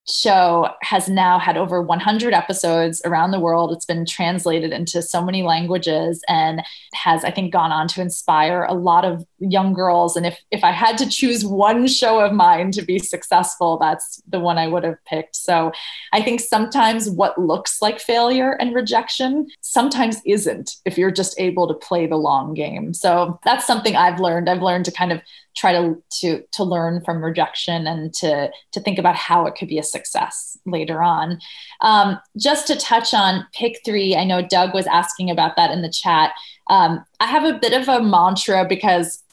show 0.10 0.70
has 0.82 1.08
now 1.08 1.40
had 1.40 1.56
over 1.56 1.82
100 1.82 2.34
episodes 2.34 3.02
around 3.06 3.32
the 3.32 3.40
world. 3.40 3.72
It's 3.72 3.86
been 3.86 4.06
translated 4.06 4.72
into 4.74 5.02
so 5.02 5.24
many 5.24 5.44
languages 5.44 6.22
and 6.28 6.62
has, 6.94 7.24
I 7.24 7.32
think, 7.32 7.54
gone 7.54 7.72
on 7.72 7.88
to 7.90 8.02
inspire 8.02 8.64
a 8.64 8.74
lot 8.74 9.06
of 9.06 9.26
young 9.40 9.74
girls. 9.74 10.16
And 10.18 10.26
if 10.26 10.38
if 10.52 10.64
I 10.64 10.72
had 10.72 10.98
to 11.00 11.10
choose 11.10 11.46
one 11.46 11.88
show 11.88 12.20
of 12.20 12.34
mine 12.34 12.72
to 12.72 12.82
be 12.82 13.00
successful, 13.00 13.78
that's 13.78 14.22
the 14.28 14.40
one 14.40 14.58
I 14.58 14.68
would 14.68 14.84
have 14.84 15.04
picked. 15.06 15.36
So 15.36 15.72
I 16.12 16.22
think 16.22 16.42
sometimes 16.42 17.10
what 17.10 17.38
looks 17.38 17.82
like 17.82 18.00
failure 18.00 18.52
and 18.52 18.76
rejection 18.76 19.48
sometimes 19.62 20.22
isn't 20.26 20.76
if 20.86 20.98
you're 20.98 21.12
just 21.12 21.40
able 21.40 21.68
to 21.68 21.74
play 21.74 22.08
the 22.08 22.18
long 22.18 22.54
game. 22.54 22.94
So 22.94 23.40
that's 23.44 23.66
something 23.66 23.96
I've 23.96 24.20
learned. 24.20 24.50
I've 24.50 24.62
learned 24.62 24.86
to 24.86 24.92
kind 24.92 25.12
of 25.12 25.22
try 25.56 25.72
to 25.72 26.02
to 26.22 26.44
to 26.52 26.64
learn 26.64 27.04
from 27.04 27.24
rejection 27.24 27.88
and 27.88 28.14
to 28.14 28.50
to 28.72 28.80
think 28.80 28.98
about 28.98 29.16
how 29.16 29.46
it 29.46 29.56
could 29.56 29.68
be 29.68 29.80
a 29.80 29.84
success 29.84 30.58
later 30.66 31.02
on. 31.02 31.40
Um, 31.82 32.20
just 32.38 32.68
to 32.68 32.76
touch 32.76 33.14
on 33.14 33.46
pick 33.54 33.80
three, 33.86 34.16
I 34.16 34.24
know 34.24 34.42
Doug 34.42 34.74
was 34.74 34.88
asking 34.88 35.30
about 35.30 35.56
that 35.56 35.72
in 35.72 35.82
the 35.82 35.90
chat. 35.90 36.32
Um, 36.70 37.04
I 37.20 37.28
have 37.28 37.44
a 37.44 37.60
bit 37.60 37.74
of 37.74 37.88
a 37.88 38.02
mantra 38.02 38.66
because 38.68 39.24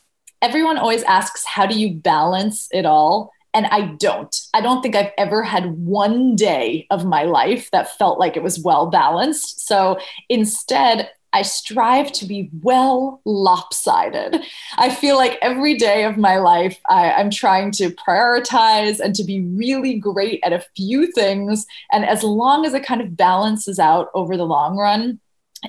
everyone 0.43 0.79
always 0.79 1.03
asks, 1.05 1.45
how 1.45 1.67
do 1.67 1.79
you 1.79 1.95
balance 1.95 2.69
it 2.73 2.87
all? 2.87 3.33
And 3.53 3.67
I 3.67 3.97
don't. 3.99 4.35
I 4.55 4.61
don't 4.61 4.81
think 4.81 4.95
I've 4.95 5.13
ever 5.19 5.43
had 5.43 5.77
one 5.77 6.37
day 6.37 6.87
of 6.91 7.05
my 7.05 7.25
life 7.25 7.69
that 7.73 7.97
felt 7.99 8.19
like 8.19 8.37
it 8.37 8.43
was 8.43 8.61
well 8.61 8.87
balanced. 8.91 9.67
So 9.67 9.99
instead, 10.29 11.11
I 11.33 11.43
strive 11.43 12.11
to 12.13 12.27
be 12.27 12.51
well 12.63 13.21
lopsided. 13.25 14.43
I 14.77 14.93
feel 14.93 15.17
like 15.17 15.39
every 15.41 15.77
day 15.77 16.05
of 16.05 16.17
my 16.17 16.39
life, 16.39 16.79
I, 16.89 17.13
am 17.21 17.31
trying 17.31 17.71
to 17.73 17.91
prioritize 17.91 18.99
and 18.99 19.15
to 19.15 19.25
be 19.25 19.41
really 19.43 19.95
great 19.95 20.41
at 20.43 20.53
a 20.53 20.65
few 20.77 21.11
things. 21.13 21.67
And 21.93 22.05
as 22.05 22.25
long 22.25 22.67
as 22.67 22.75
it 22.75 22.85
kind 22.85 23.01
of 23.01 23.17
balances 23.17 23.79
out 23.79 24.09
over 24.15 24.37
the 24.37 24.47
long 24.47 24.77
run, 24.77 25.21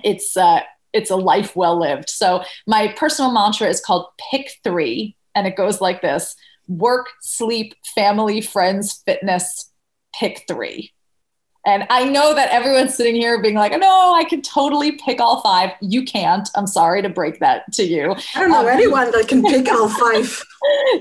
it's 0.03 0.35
uh, 0.35 0.61
it's 0.93 1.11
a 1.11 1.15
life 1.15 1.55
well 1.55 1.79
lived. 1.79 2.09
So 2.09 2.43
my 2.67 2.89
personal 2.97 3.31
mantra 3.31 3.67
is 3.67 3.81
called 3.81 4.07
Pick 4.31 4.51
Three, 4.63 5.15
and 5.35 5.45
it 5.45 5.55
goes 5.55 5.79
like 5.79 6.01
this: 6.01 6.35
work, 6.67 7.07
sleep, 7.21 7.75
family, 7.95 8.41
friends, 8.41 9.01
fitness. 9.05 9.67
Pick 10.13 10.43
three. 10.45 10.91
And 11.65 11.85
I 11.91 12.05
know 12.05 12.33
that 12.33 12.49
everyone's 12.49 12.95
sitting 12.95 13.15
here 13.15 13.39
being 13.41 13.55
like, 13.55 13.71
no, 13.79 14.13
I 14.15 14.23
can 14.23 14.41
totally 14.41 14.93
pick 14.93 15.19
all 15.19 15.41
five. 15.41 15.71
You 15.79 16.03
can't. 16.03 16.49
I'm 16.55 16.65
sorry 16.65 17.03
to 17.03 17.09
break 17.09 17.39
that 17.39 17.71
to 17.73 17.83
you. 17.83 18.15
I 18.35 18.39
don't 18.39 18.49
know 18.49 18.61
um, 18.61 18.67
anyone 18.67 19.11
that 19.11 19.27
can 19.27 19.43
pick 19.43 19.71
all 19.71 19.87
five. 19.99 20.43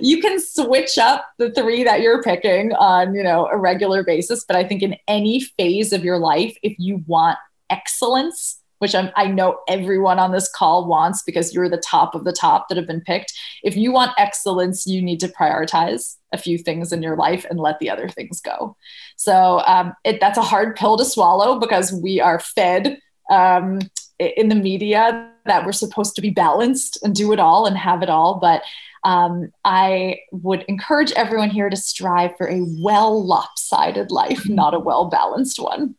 you 0.02 0.20
can 0.20 0.38
switch 0.38 0.98
up 0.98 1.26
the 1.38 1.50
three 1.52 1.82
that 1.84 2.02
you're 2.02 2.22
picking 2.22 2.74
on, 2.74 3.14
you 3.14 3.22
know, 3.22 3.46
a 3.46 3.56
regular 3.56 4.04
basis. 4.04 4.44
But 4.44 4.56
I 4.56 4.64
think 4.64 4.82
in 4.82 4.96
any 5.08 5.40
phase 5.40 5.94
of 5.94 6.04
your 6.04 6.18
life, 6.18 6.56
if 6.62 6.78
you 6.78 7.02
want 7.06 7.38
excellence, 7.70 8.59
which 8.80 8.94
I'm, 8.94 9.10
i 9.14 9.26
know 9.26 9.60
everyone 9.68 10.18
on 10.18 10.32
this 10.32 10.50
call 10.50 10.86
wants 10.86 11.22
because 11.22 11.54
you're 11.54 11.68
the 11.68 11.76
top 11.76 12.14
of 12.14 12.24
the 12.24 12.32
top 12.32 12.68
that 12.68 12.76
have 12.76 12.86
been 12.86 13.02
picked. 13.02 13.32
If 13.62 13.76
you 13.76 13.92
want 13.92 14.12
excellence, 14.18 14.86
you 14.86 15.00
need 15.00 15.20
to 15.20 15.28
prioritize 15.28 16.16
a 16.32 16.38
few 16.38 16.58
things 16.58 16.92
in 16.92 17.02
your 17.02 17.16
life 17.16 17.44
and 17.48 17.60
let 17.60 17.78
the 17.78 17.90
other 17.90 18.08
things 18.08 18.40
go. 18.40 18.76
So 19.16 19.62
um, 19.66 19.94
it, 20.04 20.20
that's 20.20 20.38
a 20.38 20.42
hard 20.42 20.76
pill 20.76 20.96
to 20.96 21.04
swallow 21.04 21.58
because 21.58 21.92
we 21.92 22.20
are 22.20 22.40
fed 22.40 22.98
um, 23.30 23.80
in 24.18 24.48
the 24.48 24.54
media 24.54 25.30
that 25.46 25.64
we're 25.64 25.72
supposed 25.72 26.14
to 26.16 26.22
be 26.22 26.30
balanced 26.30 26.98
and 27.02 27.14
do 27.14 27.32
it 27.32 27.40
all 27.40 27.66
and 27.66 27.76
have 27.76 28.02
it 28.02 28.10
all. 28.10 28.38
But 28.40 28.62
um, 29.04 29.50
I 29.64 30.20
would 30.32 30.64
encourage 30.68 31.12
everyone 31.12 31.50
here 31.50 31.70
to 31.70 31.76
strive 31.76 32.36
for 32.36 32.48
a 32.48 32.64
well 32.82 33.24
lopsided 33.24 34.10
life, 34.10 34.48
not 34.48 34.74
a 34.74 34.78
well 34.78 35.06
balanced 35.06 35.58
one. 35.58 35.96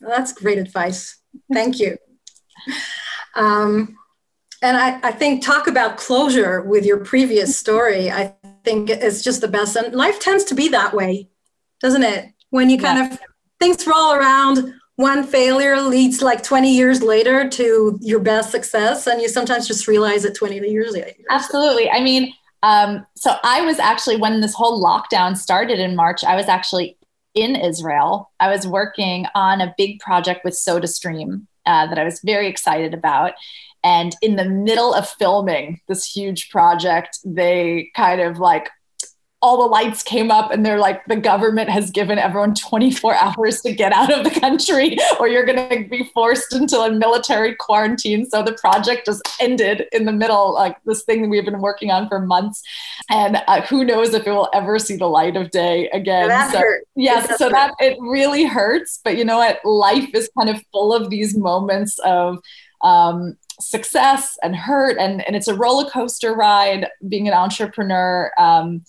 Well, 0.00 0.16
that's 0.16 0.32
great 0.32 0.58
advice. 0.58 1.18
Thank 1.52 1.78
you. 1.78 1.96
Um, 3.36 3.96
and 4.62 4.76
I, 4.76 4.98
I 5.02 5.12
think 5.12 5.44
talk 5.44 5.66
about 5.66 5.96
closure 5.96 6.62
with 6.62 6.84
your 6.84 6.98
previous 6.98 7.58
story. 7.58 8.10
I 8.10 8.34
think 8.64 8.90
is 8.90 9.22
just 9.22 9.40
the 9.40 9.48
best. 9.48 9.76
And 9.76 9.94
life 9.94 10.20
tends 10.20 10.44
to 10.44 10.54
be 10.54 10.68
that 10.68 10.94
way, 10.94 11.28
doesn't 11.80 12.02
it? 12.02 12.26
When 12.50 12.68
you 12.68 12.78
kind 12.78 12.98
yeah. 12.98 13.14
of 13.14 13.20
things 13.58 13.86
roll 13.86 14.12
around, 14.12 14.74
one 14.96 15.24
failure 15.24 15.80
leads 15.80 16.20
like 16.20 16.42
20 16.42 16.74
years 16.74 17.02
later 17.02 17.48
to 17.48 17.98
your 18.02 18.20
best 18.20 18.50
success. 18.50 19.06
And 19.06 19.22
you 19.22 19.28
sometimes 19.28 19.66
just 19.66 19.88
realize 19.88 20.24
it 20.24 20.34
20 20.34 20.58
years 20.68 20.92
later. 20.92 21.12
Absolutely. 21.30 21.90
I 21.90 22.00
mean, 22.00 22.34
um, 22.62 23.06
so 23.16 23.36
I 23.42 23.62
was 23.62 23.78
actually, 23.78 24.18
when 24.18 24.42
this 24.42 24.54
whole 24.54 24.84
lockdown 24.84 25.36
started 25.36 25.78
in 25.78 25.96
March, 25.96 26.22
I 26.22 26.36
was 26.36 26.48
actually 26.48 26.98
in 27.34 27.56
Israel. 27.56 28.30
I 28.40 28.50
was 28.50 28.66
working 28.66 29.24
on 29.34 29.62
a 29.62 29.74
big 29.78 30.00
project 30.00 30.44
with 30.44 30.54
SodaStream 30.54 31.46
uh, 31.66 31.86
that 31.86 31.98
I 31.98 32.04
was 32.04 32.20
very 32.24 32.48
excited 32.48 32.94
about. 32.94 33.32
And 33.82 34.14
in 34.20 34.36
the 34.36 34.44
middle 34.44 34.92
of 34.92 35.08
filming 35.08 35.80
this 35.88 36.04
huge 36.04 36.50
project, 36.50 37.18
they 37.24 37.90
kind 37.94 38.20
of 38.20 38.38
like 38.38 38.70
all 39.42 39.56
the 39.56 39.66
lights 39.66 40.02
came 40.02 40.30
up 40.30 40.50
and 40.50 40.66
they're 40.66 40.78
like 40.78 41.02
the 41.06 41.16
government 41.16 41.70
has 41.70 41.90
given 41.90 42.18
everyone 42.18 42.54
24 42.54 43.14
hours 43.14 43.62
to 43.62 43.72
get 43.72 43.90
out 43.90 44.12
of 44.12 44.22
the 44.22 44.38
country 44.38 44.98
or 45.20 45.28
you're 45.28 45.46
going 45.46 45.68
to 45.70 45.88
be 45.88 46.04
forced 46.12 46.54
into 46.54 46.78
a 46.78 46.90
military 46.90 47.54
quarantine. 47.54 48.28
So 48.28 48.42
the 48.42 48.52
project 48.52 49.06
just 49.06 49.22
ended 49.40 49.86
in 49.92 50.04
the 50.04 50.12
middle 50.12 50.52
like 50.52 50.76
this 50.84 51.04
thing 51.04 51.30
we've 51.30 51.44
been 51.44 51.62
working 51.62 51.90
on 51.90 52.06
for 52.08 52.20
months. 52.20 52.62
And 53.08 53.42
uh, 53.48 53.62
who 53.62 53.82
knows 53.82 54.12
if 54.12 54.26
it 54.26 54.30
will 54.30 54.50
ever 54.52 54.78
see 54.78 54.96
the 54.96 55.06
light 55.06 55.36
of 55.36 55.50
day 55.50 55.88
again. 55.90 56.28
That 56.28 56.52
so 56.52 56.62
yes 56.94 57.38
so 57.38 57.46
hurt. 57.46 57.52
that 57.52 57.74
it 57.80 57.96
really 57.98 58.44
hurts. 58.44 59.00
But 59.02 59.16
you 59.16 59.24
know 59.24 59.38
what? 59.38 59.64
Life 59.64 60.10
is 60.12 60.30
kind 60.38 60.50
of 60.50 60.62
full 60.70 60.92
of 60.92 61.08
these 61.08 61.34
moments 61.34 61.98
of 62.00 62.36
um, 62.82 63.38
success 63.58 64.36
and 64.42 64.54
hurt 64.54 64.98
and, 64.98 65.26
and 65.26 65.34
it's 65.34 65.48
a 65.48 65.54
roller 65.54 65.88
coaster 65.88 66.34
ride 66.34 66.88
being 67.08 67.26
an 67.26 67.34
entrepreneur. 67.34 68.30
Um, 68.38 68.84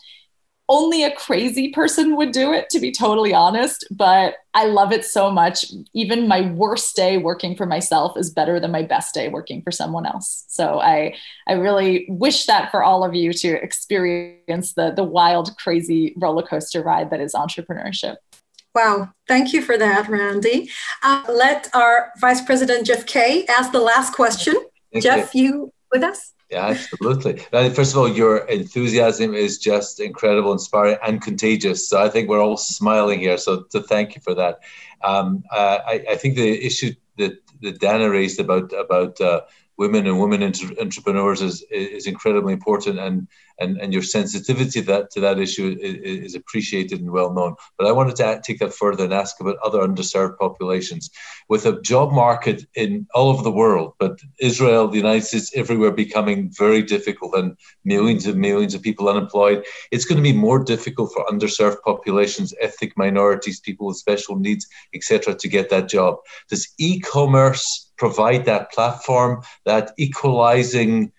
only 0.72 1.04
a 1.04 1.14
crazy 1.14 1.70
person 1.70 2.16
would 2.16 2.32
do 2.32 2.54
it, 2.54 2.70
to 2.70 2.80
be 2.80 2.94
totally 2.94 3.34
honest. 3.34 3.86
But 3.92 4.36
I 4.54 4.66
love 4.66 4.94
it 4.94 5.04
so 5.04 5.30
much. 5.30 5.66
Even 5.94 6.30
my 6.30 6.50
worst 6.52 6.96
day 6.96 7.18
working 7.18 7.58
for 7.58 7.66
myself 7.66 8.18
is 8.18 8.32
better 8.32 8.58
than 8.58 8.72
my 8.72 8.82
best 8.82 9.14
day 9.14 9.28
working 9.28 9.62
for 9.62 9.72
someone 9.72 10.06
else. 10.06 10.46
So 10.48 10.80
I, 10.80 11.14
I 11.48 11.54
really 11.54 12.06
wish 12.08 12.46
that 12.46 12.72
for 12.72 12.84
all 12.84 13.04
of 13.04 13.14
you 13.14 13.34
to 13.34 13.62
experience 13.62 14.74
the, 14.74 14.94
the 14.96 15.04
wild, 15.04 15.58
crazy 15.58 16.14
roller 16.16 16.44
coaster 16.44 16.82
ride 16.82 17.10
that 17.10 17.20
is 17.20 17.34
entrepreneurship. 17.34 18.16
Wow, 18.74 19.10
thank 19.28 19.52
you 19.52 19.62
for 19.62 19.78
that, 19.78 20.08
Randi. 20.08 20.70
Uh, 21.04 21.26
let 21.28 21.68
our 21.76 22.14
Vice 22.22 22.42
President 22.42 22.88
Jeff 22.88 23.06
Kay 23.06 23.46
ask 23.48 23.74
the 23.74 23.82
last 23.82 24.14
question. 24.14 24.56
Thank 24.94 25.04
Jeff, 25.04 25.36
you. 25.36 25.44
you 25.44 25.74
with 25.92 26.04
us? 26.04 26.32
Yeah, 26.52 26.68
absolutely. 26.68 27.38
First 27.70 27.94
of 27.94 27.98
all, 27.98 28.10
your 28.10 28.40
enthusiasm 28.40 29.34
is 29.34 29.58
just 29.58 30.02
incredible, 30.02 30.52
inspiring, 30.52 30.98
and 31.02 31.22
contagious. 31.22 31.88
So 31.88 32.04
I 32.04 32.10
think 32.10 32.28
we're 32.28 32.42
all 32.42 32.58
smiling 32.58 33.22
here. 33.22 33.38
So 33.38 33.64
to 33.72 33.82
thank 33.82 34.16
you 34.16 34.22
for 34.22 34.34
that. 34.34 34.60
Um, 35.02 35.46
uh, 35.50 35.80
I, 35.88 36.06
I, 36.10 36.16
think 36.18 36.36
the 36.36 36.64
issue 36.64 36.94
that, 37.18 37.42
that 37.62 37.80
Dana 37.80 38.10
raised 38.10 38.40
about 38.40 38.74
about 38.74 39.20
uh, 39.22 39.42
women 39.82 40.06
and 40.06 40.20
women 40.20 40.44
inter- 40.44 40.76
entrepreneurs 40.80 41.42
is, 41.42 41.66
is 41.72 42.06
incredibly 42.06 42.54
important 42.54 43.00
and, 43.00 43.28
and, 43.60 43.82
and 43.82 43.92
your 43.92 44.04
sensitivity 44.04 44.80
that, 44.80 45.10
to 45.10 45.20
that 45.20 45.40
issue 45.40 45.76
is, 45.82 46.26
is 46.28 46.36
appreciated 46.36 47.00
and 47.02 47.10
well 47.10 47.34
known. 47.34 47.56
But 47.80 47.88
I 47.88 47.92
wanted 47.92 48.16
to 48.18 48.42
take 48.46 48.60
that 48.60 48.76
further 48.76 49.06
and 49.06 49.14
ask 49.14 49.40
about 49.40 49.58
other 49.66 49.80
underserved 49.80 50.38
populations. 50.38 51.10
With 51.50 51.66
a 51.66 51.82
job 51.82 52.12
market 52.12 52.64
in 52.76 53.08
all 53.16 53.30
over 53.32 53.42
the 53.42 53.60
world, 53.64 53.94
but 53.98 54.20
Israel, 54.40 54.88
the 54.88 55.04
United 55.08 55.26
States, 55.26 55.52
everywhere 55.56 55.92
becoming 55.92 56.52
very 56.56 56.84
difficult 56.84 57.34
and 57.34 57.58
millions 57.84 58.28
and 58.28 58.38
millions 58.40 58.76
of 58.76 58.84
people 58.84 59.10
unemployed, 59.10 59.66
it's 59.92 60.06
going 60.06 60.18
to 60.18 60.30
be 60.32 60.46
more 60.48 60.64
difficult 60.64 61.12
for 61.12 61.26
underserved 61.26 61.82
populations, 61.84 62.54
ethnic 62.62 62.96
minorities, 62.98 63.60
people 63.60 63.88
with 63.88 63.98
special 63.98 64.36
needs, 64.36 64.68
etc., 64.94 65.34
to 65.34 65.48
get 65.48 65.72
that 65.72 65.90
job. 65.90 66.18
Does 66.50 66.72
e-commerce 66.78 67.91
provide 68.02 68.46
that 68.46 68.72
platform, 68.72 69.44
that 69.66 69.92
equalizing 69.98 71.12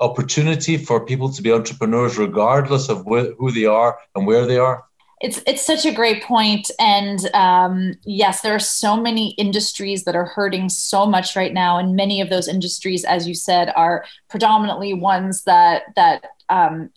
opportunity 0.00 0.76
for 0.76 1.06
people 1.06 1.28
to 1.32 1.40
be 1.40 1.52
entrepreneurs 1.52 2.18
regardless 2.18 2.88
of 2.88 2.98
wh- 3.10 3.32
who 3.38 3.52
they 3.52 3.64
are 3.64 3.96
and 4.14 4.26
where 4.26 4.44
they 4.44 4.58
are? 4.58 4.84
It's 5.20 5.40
it's 5.46 5.64
such 5.64 5.86
a 5.86 5.94
great 6.00 6.22
point, 6.22 6.70
and 6.78 7.18
um, 7.32 7.94
yes, 8.04 8.42
there 8.42 8.54
are 8.54 8.66
so 8.82 9.00
many 9.08 9.30
industries 9.44 10.04
that 10.04 10.14
are 10.14 10.26
hurting 10.26 10.68
so 10.68 11.06
much 11.06 11.34
right 11.34 11.54
now, 11.54 11.78
and 11.78 11.96
many 11.96 12.20
of 12.20 12.28
those 12.28 12.48
industries, 12.48 13.02
as 13.04 13.26
you 13.26 13.34
said, 13.34 13.72
are 13.76 14.04
predominantly 14.28 14.92
ones 14.92 15.44
that 15.44 15.84
that 15.94 16.18
um, 16.50 16.90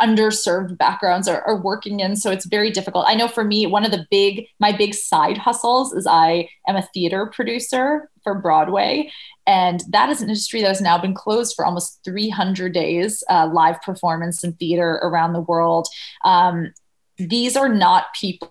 underserved 0.00 0.76
backgrounds 0.78 1.28
are, 1.28 1.42
are 1.42 1.60
working 1.60 2.00
in 2.00 2.16
so 2.16 2.30
it's 2.30 2.46
very 2.46 2.70
difficult 2.70 3.04
i 3.08 3.14
know 3.14 3.28
for 3.28 3.44
me 3.44 3.66
one 3.66 3.84
of 3.84 3.90
the 3.90 4.06
big 4.10 4.46
my 4.58 4.72
big 4.76 4.94
side 4.94 5.36
hustles 5.36 5.92
is 5.92 6.06
i 6.06 6.48
am 6.66 6.76
a 6.76 6.88
theater 6.94 7.30
producer 7.34 8.10
for 8.22 8.34
broadway 8.34 9.10
and 9.46 9.82
that 9.88 10.08
is 10.08 10.22
an 10.22 10.28
industry 10.28 10.60
that 10.60 10.68
has 10.68 10.80
now 10.80 10.98
been 10.98 11.14
closed 11.14 11.54
for 11.54 11.66
almost 11.66 12.00
300 12.04 12.72
days 12.72 13.22
uh, 13.28 13.48
live 13.52 13.80
performance 13.82 14.42
in 14.42 14.52
theater 14.54 15.00
around 15.02 15.32
the 15.32 15.40
world 15.40 15.86
um, 16.24 16.72
these 17.18 17.56
are 17.56 17.68
not 17.68 18.14
people 18.14 18.50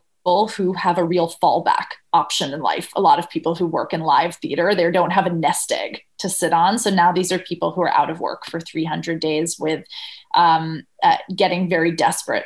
who 0.55 0.73
have 0.73 0.97
a 0.97 1.03
real 1.03 1.33
fallback 1.41 1.87
option 2.13 2.53
in 2.53 2.61
life. 2.61 2.91
A 2.95 3.01
lot 3.01 3.19
of 3.19 3.29
people 3.29 3.55
who 3.55 3.65
work 3.65 3.93
in 3.93 4.01
live 4.01 4.35
theater, 4.35 4.75
they 4.75 4.89
don't 4.91 5.11
have 5.11 5.25
a 5.25 5.31
nest 5.31 5.71
egg 5.71 6.01
to 6.19 6.29
sit 6.29 6.53
on. 6.53 6.77
So 6.77 6.89
now 6.89 7.11
these 7.11 7.31
are 7.31 7.39
people 7.39 7.71
who 7.71 7.81
are 7.81 7.93
out 7.93 8.09
of 8.09 8.19
work 8.19 8.45
for 8.45 8.59
300 8.59 9.19
days 9.19 9.57
with 9.59 9.85
um, 10.33 10.83
uh, 11.03 11.17
getting 11.35 11.69
very 11.69 11.91
desperate. 11.91 12.45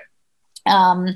Um, 0.66 1.10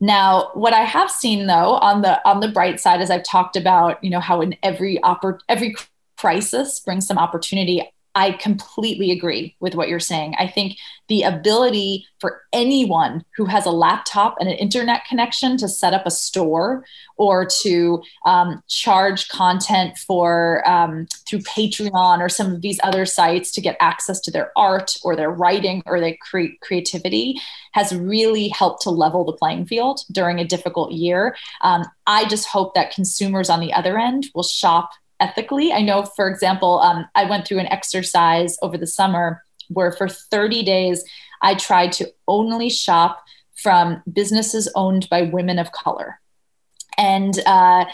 now, 0.00 0.50
what 0.54 0.72
I 0.72 0.84
have 0.84 1.10
seen 1.10 1.46
though 1.46 1.74
on 1.74 2.02
the 2.02 2.26
on 2.28 2.40
the 2.40 2.48
bright 2.48 2.80
side, 2.80 3.00
as 3.00 3.10
I've 3.10 3.24
talked 3.24 3.56
about, 3.56 4.02
you 4.02 4.10
know 4.10 4.20
how 4.20 4.40
in 4.40 4.56
every 4.62 4.98
oppor- 4.98 5.40
every 5.48 5.74
crisis 6.16 6.80
brings 6.80 7.06
some 7.06 7.18
opportunity. 7.18 7.82
I 8.18 8.32
completely 8.32 9.12
agree 9.12 9.54
with 9.60 9.76
what 9.76 9.88
you're 9.88 10.00
saying. 10.00 10.34
I 10.40 10.48
think 10.48 10.76
the 11.06 11.22
ability 11.22 12.04
for 12.18 12.42
anyone 12.52 13.24
who 13.36 13.44
has 13.44 13.64
a 13.64 13.70
laptop 13.70 14.36
and 14.40 14.48
an 14.48 14.56
internet 14.56 15.04
connection 15.04 15.56
to 15.58 15.68
set 15.68 15.94
up 15.94 16.04
a 16.04 16.10
store 16.10 16.84
or 17.16 17.46
to 17.62 18.02
um, 18.26 18.60
charge 18.66 19.28
content 19.28 19.96
for 19.98 20.68
um, 20.68 21.06
through 21.28 21.38
Patreon 21.42 22.18
or 22.18 22.28
some 22.28 22.52
of 22.52 22.60
these 22.60 22.80
other 22.82 23.06
sites 23.06 23.52
to 23.52 23.60
get 23.60 23.76
access 23.78 24.18
to 24.22 24.32
their 24.32 24.50
art 24.56 24.96
or 25.04 25.14
their 25.14 25.30
writing 25.30 25.80
or 25.86 26.00
their 26.00 26.16
cre- 26.20 26.56
creativity 26.60 27.40
has 27.70 27.94
really 27.94 28.48
helped 28.48 28.82
to 28.82 28.90
level 28.90 29.24
the 29.24 29.32
playing 29.32 29.64
field 29.64 30.00
during 30.10 30.40
a 30.40 30.44
difficult 30.44 30.90
year. 30.90 31.36
Um, 31.60 31.84
I 32.08 32.24
just 32.24 32.48
hope 32.48 32.74
that 32.74 32.92
consumers 32.92 33.48
on 33.48 33.60
the 33.60 33.72
other 33.72 33.96
end 33.96 34.26
will 34.34 34.42
shop 34.42 34.90
ethically. 35.20 35.72
I 35.72 35.82
know, 35.82 36.04
for 36.04 36.28
example, 36.28 36.80
um, 36.80 37.06
I 37.14 37.24
went 37.24 37.46
through 37.46 37.58
an 37.58 37.66
exercise 37.66 38.56
over 38.62 38.78
the 38.78 38.86
summer 38.86 39.42
where 39.68 39.92
for 39.92 40.08
30 40.08 40.62
days 40.62 41.04
I 41.42 41.54
tried 41.54 41.92
to 41.92 42.12
only 42.26 42.70
shop 42.70 43.22
from 43.56 44.02
businesses 44.12 44.70
owned 44.74 45.08
by 45.08 45.22
women 45.22 45.58
of 45.58 45.72
color. 45.72 46.20
And 46.96 47.38
uh, 47.46 47.84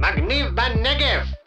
מגניב 0.00 0.46
בנגב! 0.46 1.39